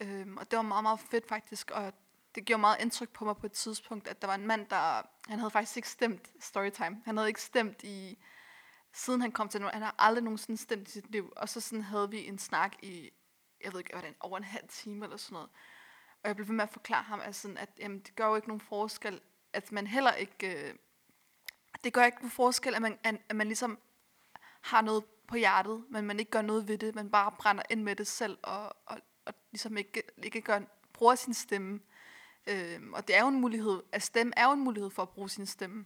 Øh, 0.00 0.26
og 0.36 0.50
det 0.50 0.56
var 0.56 0.62
meget, 0.62 0.82
meget 0.82 1.00
fedt 1.00 1.28
faktisk, 1.28 1.70
og 1.70 1.92
det 2.38 2.46
gjorde 2.46 2.60
meget 2.60 2.80
indtryk 2.80 3.08
på 3.08 3.24
mig 3.24 3.36
på 3.36 3.46
et 3.46 3.52
tidspunkt, 3.52 4.08
at 4.08 4.22
der 4.22 4.26
var 4.26 4.34
en 4.34 4.46
mand, 4.46 4.66
der, 4.66 5.02
han 5.28 5.38
havde 5.38 5.50
faktisk 5.50 5.76
ikke 5.76 5.88
stemt 5.88 6.30
Storytime. 6.40 7.02
Han 7.04 7.16
havde 7.16 7.28
ikke 7.28 7.42
stemt 7.42 7.82
i, 7.82 8.18
siden 8.92 9.20
han 9.20 9.32
kom 9.32 9.48
til 9.48 9.60
nu, 9.60 9.68
han 9.72 9.82
har 9.82 9.94
aldrig 9.98 10.24
nogensinde 10.24 10.60
stemt 10.60 10.88
i 10.88 10.90
sit 10.90 11.10
liv. 11.10 11.32
Og 11.36 11.48
så 11.48 11.60
sådan 11.60 11.82
havde 11.82 12.10
vi 12.10 12.26
en 12.26 12.38
snak 12.38 12.74
i, 12.82 13.10
jeg 13.64 13.72
ved 13.72 13.80
ikke, 13.80 13.92
hvordan, 13.92 14.14
over 14.20 14.38
en 14.38 14.44
halv 14.44 14.68
time 14.68 15.04
eller 15.04 15.16
sådan 15.16 15.34
noget. 15.34 15.48
Og 16.22 16.28
jeg 16.28 16.36
blev 16.36 16.48
ved 16.48 16.54
med 16.54 16.64
at 16.64 16.70
forklare 16.70 17.02
ham, 17.02 17.20
at, 17.20 17.34
sådan, 17.34 17.56
at 17.56 17.70
jamen, 17.78 17.98
det 18.00 18.16
gør 18.16 18.26
jo 18.26 18.36
ikke 18.36 18.48
nogen 18.48 18.60
forskel, 18.60 19.20
at 19.52 19.72
man 19.72 19.86
heller 19.86 20.12
ikke, 20.12 20.68
øh, 20.68 20.74
det 21.84 21.92
gør 21.92 22.04
ikke 22.04 22.18
nogen 22.18 22.30
forskel, 22.30 22.74
at 22.74 22.82
man, 22.82 22.98
at, 23.04 23.16
at 23.28 23.36
man 23.36 23.46
ligesom 23.46 23.78
har 24.60 24.80
noget 24.80 25.04
på 25.28 25.36
hjertet, 25.36 25.84
men 25.90 26.06
man 26.06 26.18
ikke 26.18 26.30
gør 26.30 26.42
noget 26.42 26.68
ved 26.68 26.78
det, 26.78 26.94
man 26.94 27.10
bare 27.10 27.32
brænder 27.38 27.62
ind 27.70 27.82
med 27.82 27.96
det 27.96 28.06
selv, 28.06 28.38
og, 28.42 28.76
og, 28.86 28.98
og 29.24 29.34
ligesom 29.50 29.76
ikke, 29.76 30.02
ikke 30.22 30.40
gør, 30.40 30.60
bruger 30.92 31.14
sin 31.14 31.34
stemme. 31.34 31.80
Øh, 32.48 32.80
og 32.92 33.08
det 33.08 33.16
er 33.16 33.20
jo 33.20 33.28
en 33.28 33.40
mulighed, 33.40 33.82
at 33.92 34.02
stemme 34.02 34.32
er 34.36 34.44
jo 34.44 34.52
en 34.52 34.60
mulighed 34.60 34.90
for 34.90 35.02
at 35.02 35.08
bruge 35.08 35.30
sin 35.30 35.46
stemme. 35.46 35.84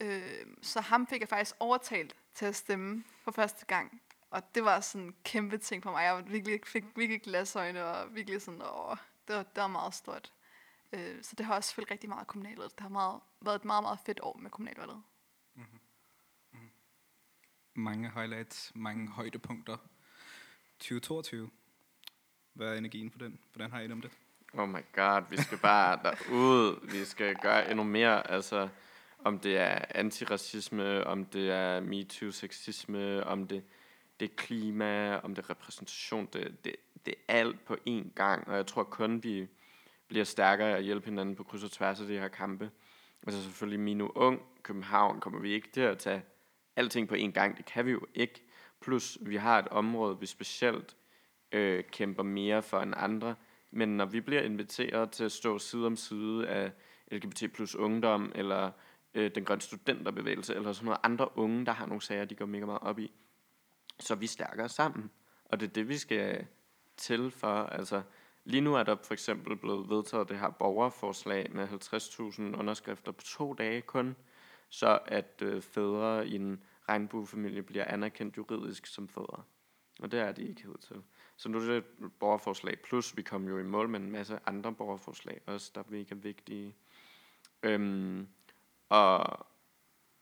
Øh, 0.00 0.46
så 0.62 0.80
ham 0.80 1.06
fik 1.06 1.20
jeg 1.20 1.28
faktisk 1.28 1.56
overtalt 1.60 2.16
til 2.34 2.46
at 2.46 2.56
stemme 2.56 3.04
for 3.24 3.30
første 3.30 3.66
gang. 3.66 4.02
Og 4.30 4.54
det 4.54 4.64
var 4.64 4.80
sådan 4.80 5.06
en 5.06 5.14
kæmpe 5.24 5.58
ting 5.58 5.82
for 5.82 5.90
mig. 5.90 6.02
Jeg 6.02 6.24
virkelig, 6.26 6.60
fik 6.66 6.84
virkelig 6.96 7.22
glasøjne, 7.22 7.84
og 7.84 8.14
virkelig 8.14 8.42
sådan, 8.42 8.62
åh, 8.62 8.96
det 9.28 9.36
var, 9.36 9.42
det 9.42 9.62
var 9.62 9.66
meget 9.66 9.94
stort. 9.94 10.32
Øh, 10.92 11.22
så 11.22 11.34
det 11.36 11.46
har 11.46 11.54
også 11.54 11.74
følt 11.74 11.90
rigtig 11.90 12.08
meget 12.08 12.26
kommunalvalget. 12.26 12.72
Det 12.72 12.80
har 12.80 12.88
meget, 12.88 13.20
været 13.40 13.56
et 13.56 13.64
meget, 13.64 13.82
meget 13.82 13.98
fedt 14.06 14.20
år 14.22 14.38
med 14.38 14.50
kommunalvalget. 14.50 15.02
Mm-hmm. 15.54 15.80
Mm-hmm. 16.52 16.70
Mange 17.74 18.10
highlights, 18.10 18.72
mange 18.74 19.08
højdepunkter. 19.08 19.76
2022. 20.78 21.50
Hvad 22.52 22.68
er 22.68 22.78
energien 22.78 23.10
for 23.10 23.18
den? 23.18 23.38
Hvordan 23.52 23.70
har 23.70 23.80
I 23.80 23.84
det 23.84 23.92
om 23.92 24.00
det? 24.00 24.10
Oh 24.58 24.68
my 24.68 24.84
god, 24.92 25.22
vi 25.30 25.36
skal 25.36 25.58
bare 25.58 25.98
derud. 26.02 26.90
Vi 26.92 27.04
skal 27.04 27.36
gøre 27.36 27.70
endnu 27.70 27.84
mere. 27.84 28.30
Altså, 28.30 28.68
om 29.18 29.38
det 29.38 29.58
er 29.58 29.84
antiracisme, 29.94 31.06
om 31.06 31.24
det 31.24 31.50
er 31.50 31.80
MeToo-sexisme, 31.80 33.24
om 33.24 33.46
det, 33.46 33.64
det 34.20 34.30
er 34.30 34.34
klima, 34.36 35.16
om 35.16 35.34
det 35.34 35.44
er 35.44 35.50
repræsentation. 35.50 36.28
Det, 36.32 36.64
det, 36.64 36.76
det 37.06 37.14
er 37.28 37.34
alt 37.34 37.64
på 37.64 37.76
én 37.88 38.14
gang, 38.14 38.48
og 38.48 38.56
jeg 38.56 38.66
tror 38.66 38.82
kun, 38.82 39.22
vi 39.22 39.48
bliver 40.08 40.24
stærkere 40.24 40.76
at 40.76 40.84
hjælpe 40.84 41.04
hinanden 41.04 41.36
på 41.36 41.42
kryds 41.42 41.64
og 41.64 41.70
tværs 41.70 42.00
af 42.00 42.06
de 42.06 42.18
her 42.18 42.28
kampe. 42.28 42.70
Altså 43.26 43.42
selvfølgelig 43.42 43.80
Minu 43.80 44.10
Ung, 44.14 44.42
København 44.62 45.20
kommer 45.20 45.40
vi 45.40 45.52
ikke 45.52 45.70
til 45.70 45.80
at 45.80 45.98
tage 45.98 46.22
alting 46.76 47.08
på 47.08 47.14
én 47.14 47.30
gang. 47.30 47.56
Det 47.56 47.64
kan 47.64 47.86
vi 47.86 47.90
jo 47.90 48.06
ikke. 48.14 48.42
Plus, 48.80 49.18
vi 49.20 49.36
har 49.36 49.58
et 49.58 49.68
område, 49.68 50.20
vi 50.20 50.26
specielt 50.26 50.96
øh, 51.52 51.84
kæmper 51.84 52.22
mere 52.22 52.62
for 52.62 52.80
end 52.80 52.94
andre– 52.96 53.34
men 53.70 53.96
når 53.96 54.04
vi 54.04 54.20
bliver 54.20 54.42
inviteret 54.42 55.10
til 55.10 55.24
at 55.24 55.32
stå 55.32 55.58
side 55.58 55.86
om 55.86 55.96
side 55.96 56.48
af 56.48 56.72
LGBT 57.12 57.52
plus 57.52 57.74
ungdom, 57.74 58.32
eller 58.34 58.70
øh, 59.14 59.30
den 59.34 59.44
grønne 59.44 59.62
studenterbevægelse, 59.62 60.54
eller 60.54 60.72
sådan 60.72 60.84
noget 60.84 61.00
andre 61.02 61.38
unge, 61.38 61.66
der 61.66 61.72
har 61.72 61.86
nogle 61.86 62.02
sager, 62.02 62.24
de 62.24 62.34
går 62.34 62.46
mega 62.46 62.66
meget 62.66 62.82
op 62.82 62.98
i, 62.98 63.12
så 64.00 64.14
er 64.14 64.18
vi 64.18 64.26
stærkere 64.26 64.68
sammen. 64.68 65.10
Og 65.44 65.60
det 65.60 65.66
er 65.66 65.72
det, 65.72 65.88
vi 65.88 65.98
skal 65.98 66.46
til 66.96 67.30
for. 67.30 67.62
Altså, 67.62 68.02
lige 68.44 68.60
nu 68.60 68.74
er 68.74 68.82
der 68.82 68.96
for 69.04 69.12
eksempel 69.12 69.56
blevet 69.56 69.88
vedtaget 69.88 70.28
det 70.28 70.38
her 70.38 70.50
borgerforslag 70.50 71.52
med 71.52 71.68
50.000 71.68 72.42
underskrifter 72.42 73.12
på 73.12 73.22
to 73.22 73.54
dage 73.54 73.80
kun, 73.80 74.16
så 74.68 74.98
at 75.06 75.42
øh, 75.42 75.62
fædre 75.62 76.28
i 76.28 76.34
en 76.34 76.62
regnbuefamilie 76.88 77.62
bliver 77.62 77.84
anerkendt 77.84 78.36
juridisk 78.36 78.86
som 78.86 79.08
fædre. 79.08 79.42
Og 80.00 80.12
det 80.12 80.20
er 80.20 80.32
de 80.32 80.42
ikke 80.42 80.62
helt 80.62 80.80
til. 80.80 81.02
Så 81.40 81.48
nu 81.48 81.58
er 81.58 81.62
det 81.62 81.76
et 81.76 82.12
borgerforslag, 82.18 82.80
plus 82.80 83.16
vi 83.16 83.22
kom 83.22 83.48
jo 83.48 83.58
i 83.58 83.62
mål 83.62 83.88
med 83.88 84.00
en 84.00 84.10
masse 84.10 84.40
andre 84.46 84.74
borgerforslag 84.74 85.40
også, 85.46 85.70
der 85.74 85.80
er 85.80 85.84
mega 85.88 86.14
vigtige. 86.14 86.76
Øhm, 87.62 88.28
og 88.88 89.46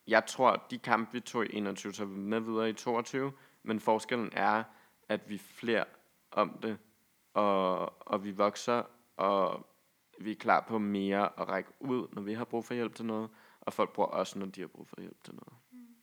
jeg 0.07 0.26
tror, 0.26 0.50
at 0.50 0.61
de 0.70 0.78
kampe, 0.78 1.12
vi 1.12 1.20
tog 1.20 1.46
i 1.46 1.48
21, 1.52 1.92
så 1.92 2.04
vi 2.04 2.18
med 2.18 2.40
videre 2.40 2.70
i 2.70 2.72
22, 2.72 3.33
men 3.62 3.81
forskellen 3.81 4.31
er, 4.33 4.64
at 5.09 5.28
vi 5.28 5.38
flere 5.38 5.85
om 6.31 6.59
det, 6.62 6.78
og, 7.35 8.09
og 8.09 8.24
vi 8.24 8.31
vokser, 8.31 8.83
og 9.16 9.66
vi 10.20 10.31
er 10.31 10.37
klar 10.37 10.64
på 10.68 10.78
mere 10.78 11.40
at 11.40 11.48
række 11.48 11.70
ud, 11.81 12.09
når 12.12 12.22
vi 12.22 12.33
har 12.33 12.44
brug 12.44 12.64
for 12.64 12.74
hjælp 12.74 12.94
til 12.94 13.04
noget, 13.04 13.31
og 13.61 13.72
folk 13.72 13.92
bruger 13.92 14.09
også, 14.09 14.38
når 14.38 14.46
de 14.46 14.61
har 14.61 14.68
brug 14.68 14.88
for 14.88 15.00
hjælp 15.00 15.24
til 15.24 15.35
noget. 15.35 15.54
Mm. 15.70 15.96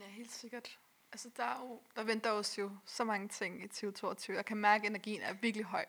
Ja, 0.00 0.06
helt 0.06 0.30
sikkert. 0.30 0.78
Altså, 1.12 1.30
der, 1.36 1.44
er 1.44 1.60
jo, 1.60 1.82
der 1.96 2.04
venter 2.04 2.30
os 2.30 2.58
jo 2.58 2.70
så 2.86 3.04
mange 3.04 3.28
ting 3.28 3.64
i 3.64 3.68
2022. 3.68 4.36
Jeg 4.36 4.44
kan 4.44 4.56
mærke, 4.56 4.86
at 4.86 4.90
energien 4.90 5.22
er 5.22 5.32
virkelig 5.32 5.66
høj. 5.66 5.84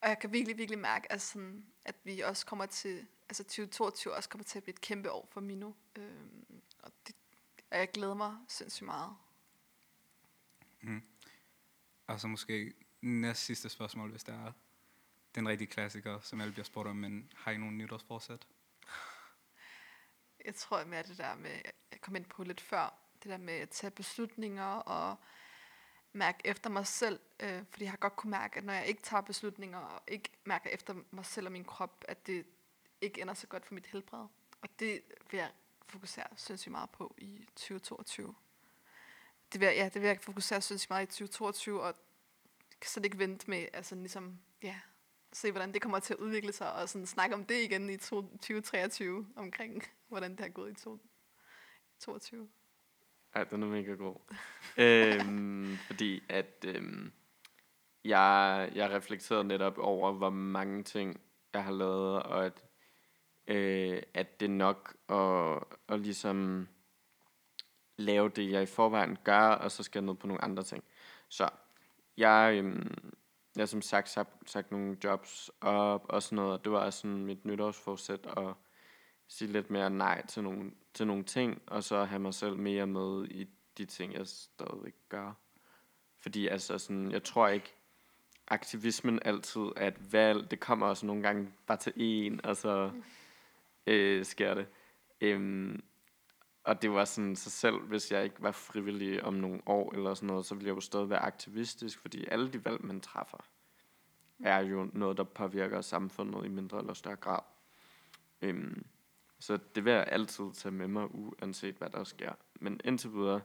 Og 0.00 0.08
jeg 0.08 0.18
kan 0.18 0.32
virkelig, 0.32 0.58
virkelig 0.58 0.78
mærke, 0.78 1.12
at, 1.12 1.22
sådan, 1.22 1.66
at 1.84 1.94
vi 2.04 2.20
også 2.20 2.46
kommer 2.46 2.66
til, 2.66 3.06
altså 3.28 3.44
2022 3.44 4.14
også 4.14 4.28
kommer 4.28 4.44
til 4.44 4.58
at 4.58 4.62
blive 4.62 4.72
et 4.72 4.80
kæmpe 4.80 5.10
år 5.10 5.28
for 5.30 5.40
Mino. 5.40 5.72
Øhm, 5.96 6.62
og, 6.82 6.92
det, 7.06 7.14
og 7.70 7.78
jeg 7.78 7.90
glæder 7.90 8.14
mig 8.14 8.36
sindssygt 8.48 8.86
meget. 8.86 9.16
Og 12.06 12.20
så 12.20 12.26
måske 12.26 12.74
næst 13.00 13.44
sidste 13.44 13.68
spørgsmål, 13.68 14.10
hvis 14.10 14.24
der 14.24 14.46
er 14.46 14.52
den 15.34 15.48
rigtige 15.48 15.68
klassiker, 15.68 16.20
som 16.20 16.40
alle 16.40 16.52
bliver 16.52 16.64
spurgt 16.64 16.88
om, 16.88 16.96
men 16.96 17.32
har 17.36 17.50
I 17.50 17.56
nogen 17.56 17.78
nytårsforsæt? 17.78 18.46
Jeg 20.44 20.54
tror 20.54 20.84
mere 20.84 21.02
det 21.02 21.18
der 21.18 21.34
med, 21.34 21.60
jeg 21.92 22.00
kom 22.00 22.16
ind 22.16 22.24
på 22.24 22.42
lidt 22.42 22.60
før, 22.60 23.07
det 23.22 23.30
der 23.30 23.36
med 23.38 23.54
at 23.54 23.70
tage 23.70 23.90
beslutninger 23.90 24.64
og 24.64 25.16
mærke 26.12 26.38
efter 26.44 26.70
mig 26.70 26.86
selv, 26.86 27.20
øh, 27.40 27.64
fordi 27.70 27.84
jeg 27.84 27.92
har 27.92 27.96
godt 27.98 28.16
kunne 28.16 28.30
mærke, 28.30 28.56
at 28.58 28.64
når 28.64 28.72
jeg 28.72 28.86
ikke 28.86 29.02
tager 29.02 29.20
beslutninger 29.20 29.78
og 29.78 30.02
ikke 30.08 30.28
mærker 30.44 30.70
efter 30.70 30.94
mig 31.10 31.26
selv 31.26 31.46
og 31.46 31.52
min 31.52 31.64
krop, 31.64 32.04
at 32.08 32.26
det 32.26 32.46
ikke 33.00 33.20
ender 33.20 33.34
så 33.34 33.46
godt 33.46 33.66
for 33.66 33.74
mit 33.74 33.86
helbred. 33.86 34.26
Og 34.62 34.68
det 34.78 35.02
vil 35.30 35.38
jeg 35.38 35.50
fokusere 35.86 36.26
sindssygt 36.36 36.72
meget 36.72 36.90
på 36.90 37.14
i 37.18 37.46
2022. 37.56 38.34
Det 39.52 39.60
vil, 39.60 39.66
jeg- 39.66 39.76
ja, 39.76 39.84
det 39.94 40.02
vil 40.02 40.08
jeg 40.08 40.20
fokusere 40.20 40.60
sindssygt 40.60 40.90
meget 40.90 41.02
i 41.02 41.06
2022, 41.06 41.82
og 41.82 41.94
kan 42.80 42.88
slet 42.90 43.04
ikke 43.04 43.18
vente 43.18 43.50
med, 43.50 43.66
altså 43.72 43.94
ligesom, 43.94 44.38
ja, 44.62 44.80
se 45.32 45.50
hvordan 45.50 45.72
det 45.74 45.82
kommer 45.82 45.98
til 46.00 46.14
at 46.14 46.18
udvikle 46.18 46.52
sig, 46.52 46.72
og 46.72 46.88
sådan 46.88 47.06
snakke 47.06 47.34
om 47.34 47.44
det 47.44 47.62
igen 47.62 47.90
i 47.90 47.96
2023, 47.96 49.28
omkring 49.36 49.82
hvordan 50.08 50.30
det 50.30 50.40
har 50.40 50.48
gået 50.48 50.70
i 50.70 50.74
2022. 50.74 52.48
Ej, 53.38 53.44
den 53.44 53.62
er 53.62 53.66
mega 53.66 53.92
god. 53.92 54.16
øhm, 54.76 55.76
fordi 55.86 56.22
at 56.28 56.64
øhm, 56.66 57.12
jeg, 58.04 58.70
jeg 58.74 58.90
reflekterede 58.90 59.44
netop 59.44 59.78
over, 59.78 60.12
hvor 60.12 60.30
mange 60.30 60.82
ting 60.82 61.20
jeg 61.52 61.64
har 61.64 61.72
lavet, 61.72 62.22
og 62.22 62.46
at, 62.46 62.64
øh, 63.46 64.02
at 64.14 64.40
det 64.40 64.46
er 64.46 64.50
nok 64.50 64.96
at, 65.08 65.64
at 65.88 66.00
ligesom 66.00 66.68
lave 67.96 68.28
det, 68.28 68.50
jeg 68.50 68.62
i 68.62 68.66
forvejen 68.66 69.18
gør, 69.24 69.48
og 69.48 69.70
så 69.70 69.82
skal 69.82 70.00
jeg 70.00 70.06
ned 70.06 70.14
på 70.14 70.26
nogle 70.26 70.44
andre 70.44 70.62
ting. 70.62 70.84
Så 71.28 71.48
jeg, 72.16 72.54
øhm, 72.56 73.12
jeg 73.56 73.62
har 73.62 73.66
som 73.66 73.82
sagt 73.82 74.08
sagt, 74.08 74.50
sagt 74.50 74.70
nogle 74.70 74.96
jobs 75.04 75.50
op 75.60 76.06
og 76.08 76.22
sådan 76.22 76.36
noget, 76.36 76.52
og 76.52 76.64
det 76.64 76.72
var 76.72 76.90
sådan 76.90 77.24
mit 77.24 77.44
nytårsforsæt 77.44 78.26
at 78.36 78.54
sige 79.28 79.52
lidt 79.52 79.70
mere 79.70 79.90
nej 79.90 80.26
til 80.26 80.42
nogle, 80.42 80.70
til 80.94 81.06
nogle 81.06 81.24
ting, 81.24 81.62
og 81.66 81.84
så 81.84 82.04
have 82.04 82.18
mig 82.18 82.34
selv 82.34 82.56
mere 82.56 82.86
med 82.86 83.28
i 83.30 83.48
de 83.78 83.84
ting, 83.84 84.14
jeg 84.14 84.26
stadigvæk 84.26 84.94
gør. 85.08 85.32
Fordi 86.18 86.46
altså 86.46 86.78
sådan, 86.78 87.12
jeg 87.12 87.22
tror 87.22 87.48
ikke, 87.48 87.74
aktivismen 88.48 89.20
altid 89.24 89.60
er 89.76 89.86
et 89.86 90.12
valg. 90.12 90.50
Det 90.50 90.60
kommer 90.60 90.86
også 90.86 91.06
nogle 91.06 91.22
gange 91.22 91.52
bare 91.66 91.78
til 91.78 91.92
en, 91.96 92.44
og 92.44 92.56
så 92.56 92.90
øh, 93.86 94.24
sker 94.24 94.54
det. 94.54 94.66
Øhm, 95.20 95.82
og 96.64 96.82
det 96.82 96.90
var 96.90 97.04
sådan 97.04 97.36
så 97.36 97.50
selv, 97.50 97.80
hvis 97.80 98.12
jeg 98.12 98.24
ikke 98.24 98.42
var 98.42 98.52
frivillig 98.52 99.24
om 99.24 99.34
nogle 99.34 99.60
år 99.66 99.94
eller 99.94 100.14
sådan 100.14 100.26
noget, 100.26 100.46
så 100.46 100.54
ville 100.54 100.68
jeg 100.68 100.76
jo 100.76 100.80
stadig 100.80 101.10
være 101.10 101.18
aktivistisk, 101.18 101.98
fordi 101.98 102.24
alle 102.30 102.52
de 102.52 102.64
valg, 102.64 102.84
man 102.84 103.00
træffer, 103.00 103.38
er 104.44 104.58
jo 104.58 104.90
noget, 104.92 105.16
der 105.16 105.24
påvirker 105.24 105.80
samfundet 105.80 106.44
i 106.44 106.48
mindre 106.48 106.78
eller 106.78 106.92
større 106.94 107.16
grad. 107.16 107.40
Øhm, 108.42 108.86
så 109.40 109.58
det 109.74 109.84
vil 109.84 109.92
jeg 109.92 110.04
altid 110.08 110.44
tage 110.54 110.72
med 110.72 110.88
mig, 110.88 111.14
uanset 111.14 111.74
hvad 111.74 111.90
der 111.90 112.04
sker. 112.04 112.32
Men 112.60 112.80
indtil 112.84 113.12
videre, 113.12 113.40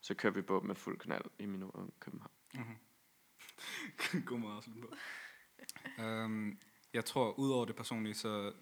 så 0.00 0.14
kører 0.14 0.32
vi 0.32 0.42
på 0.42 0.60
med 0.60 0.74
fuld 0.74 0.98
knald 0.98 1.24
i 1.38 1.46
min 1.46 1.62
ung 1.62 1.94
København. 2.00 2.32
Mm-hmm. 2.54 2.76
God 4.26 4.38
måde 4.38 4.56
at 5.98 6.24
um, 6.24 6.58
jeg 6.92 7.04
tror, 7.04 7.32
udover 7.32 7.64
det 7.64 7.76
personlige, 7.76 8.14
så 8.14 8.52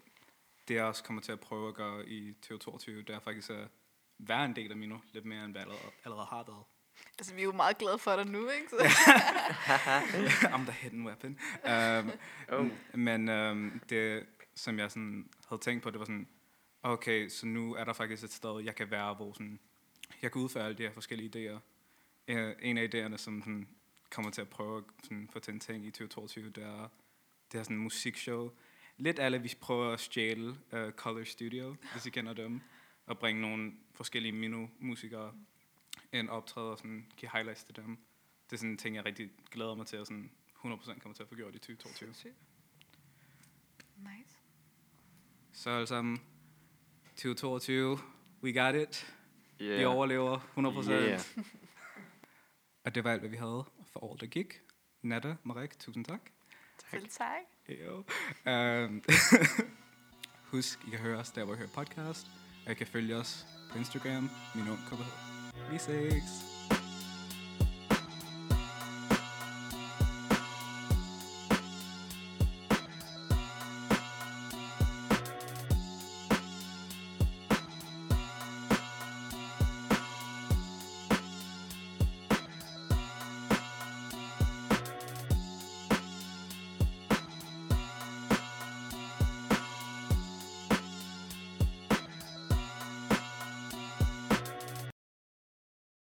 det 0.67 0.75
jeg 0.75 0.83
også 0.83 1.03
kommer 1.03 1.21
til 1.21 1.31
at 1.31 1.39
prøve 1.39 1.67
at 1.67 1.75
gøre 1.75 2.07
i 2.07 2.33
2022, 2.33 3.01
det 3.01 3.15
er 3.15 3.19
faktisk 3.19 3.49
at 3.49 3.67
være 4.17 4.45
en 4.45 4.55
del 4.55 4.71
af 4.71 4.77
Mino, 4.77 4.97
lidt 5.13 5.25
mere 5.25 5.45
end 5.45 5.51
hvad 5.53 5.61
jeg 5.61 5.69
allerede, 5.69 5.91
allerede 6.05 6.25
har 6.25 6.43
været. 6.43 6.63
Altså, 7.19 7.35
vi 7.35 7.41
er 7.41 7.45
jo 7.45 7.51
meget 7.51 7.77
glade 7.77 7.99
for 7.99 8.15
dig 8.15 8.25
nu, 8.25 8.49
ikke? 8.49 8.69
Så, 8.69 8.75
I'm 10.43 10.63
the 10.63 10.71
hidden 10.71 11.05
weapon. 11.05 11.39
Um, 11.63 12.11
Oh. 12.51 12.67
Men 12.93 13.29
um, 13.29 13.81
det, 13.89 14.25
som 14.55 14.79
jeg 14.79 14.91
sådan 14.91 15.29
havde 15.49 15.61
tænkt 15.61 15.83
på, 15.83 15.89
det 15.89 15.99
var 15.99 16.05
sådan, 16.05 16.27
okay, 16.83 17.29
så 17.29 17.45
nu 17.45 17.75
er 17.75 17.83
der 17.83 17.93
faktisk 17.93 18.23
et 18.23 18.33
sted, 18.33 18.63
jeg 18.63 18.75
kan 18.75 18.91
være, 18.91 19.13
hvor 19.13 19.33
sådan, 19.33 19.59
jeg 20.21 20.31
kan 20.31 20.41
udføre 20.41 20.65
alle 20.65 20.77
de 20.77 20.83
her 20.83 20.91
forskellige 20.91 21.29
idéer. 21.29 21.59
Uh, 22.33 22.51
en 22.61 22.77
af 22.77 22.87
idéerne, 22.93 23.17
som 23.17 23.41
sådan, 23.41 23.67
kommer 24.09 24.31
til 24.31 24.41
at 24.41 24.49
prøve 24.49 24.77
at 24.77 24.83
sådan, 25.03 25.29
få 25.33 25.39
til 25.39 25.53
en 25.53 25.59
ting 25.59 25.85
i 25.85 25.91
2022, 25.91 26.49
det 26.49 26.63
er, 26.63 26.89
det 27.51 27.59
er 27.59 27.63
sådan 27.63 27.75
en 27.75 27.83
musikshow. 27.83 28.51
Lidt 28.97 29.19
alle, 29.19 29.41
vi 29.41 29.53
prøver 29.61 29.93
at 29.93 29.99
stjæle 29.99 30.49
uh, 30.49 30.91
Color 30.91 31.23
Studio, 31.23 31.75
hvis 31.91 32.05
I 32.05 32.09
kender 32.09 32.33
dem, 32.33 32.61
og 33.05 33.19
bringe 33.19 33.41
nogle 33.41 33.73
forskellige 33.93 34.31
Mino-musikere 34.31 35.33
ind 36.11 36.29
optræde 36.29 36.71
og 36.71 36.77
sådan, 36.77 37.05
give 37.17 37.31
highlights 37.33 37.63
til 37.63 37.75
dem. 37.75 37.97
Det 38.45 38.53
er 38.53 38.57
sådan 38.57 38.71
en 38.71 38.77
ting, 38.77 38.95
jeg 38.95 39.05
rigtig 39.05 39.31
glæder 39.51 39.75
mig 39.75 39.87
til, 39.87 39.97
at 39.97 40.07
sådan 40.07 40.31
100% 40.65 40.99
kommer 40.99 41.13
til 41.15 41.23
at 41.23 41.29
få 41.29 41.35
gjort 41.35 41.55
i 41.55 41.59
2022. 41.59 42.13
Sygt. 42.13 42.33
Nice. 43.97 44.37
Så 45.51 45.85
sammen, 45.85 46.21
2022, 47.19 47.99
we 48.43 48.53
got 48.53 48.75
it. 48.75 49.05
Yeah. 49.61 49.79
Vi 49.79 49.85
overlever 49.85 50.39
100%. 50.57 50.91
Yeah. 50.91 51.19
Og 52.85 52.95
det 52.95 53.03
var 53.03 53.11
alt, 53.11 53.21
hvad 53.21 53.29
vi 53.29 53.37
havde 53.37 53.63
for 53.93 54.03
året, 54.03 54.21
der 54.21 54.27
gik. 54.27 54.61
Natta, 55.01 55.35
Marek, 55.43 55.79
tusind 55.79 56.05
tak. 56.05 56.21
Selv 56.91 57.09
tak. 57.09 57.41
Jo. 57.69 58.03
Um, 58.51 59.03
husk, 60.51 60.79
I 60.87 60.89
kan 60.89 60.99
høre 60.99 61.19
os 61.19 61.31
der, 61.31 61.43
hvor 61.45 61.53
I 61.53 61.57
hører 61.57 61.69
podcast. 61.69 62.27
Og 62.65 62.71
I 62.71 62.75
kan 62.75 62.87
følge 62.87 63.15
os 63.15 63.45
på 63.71 63.77
Instagram, 63.77 64.29
min 64.55 64.69
ung. 64.69 64.79
Vi 65.71 65.77
ses. 65.77 66.58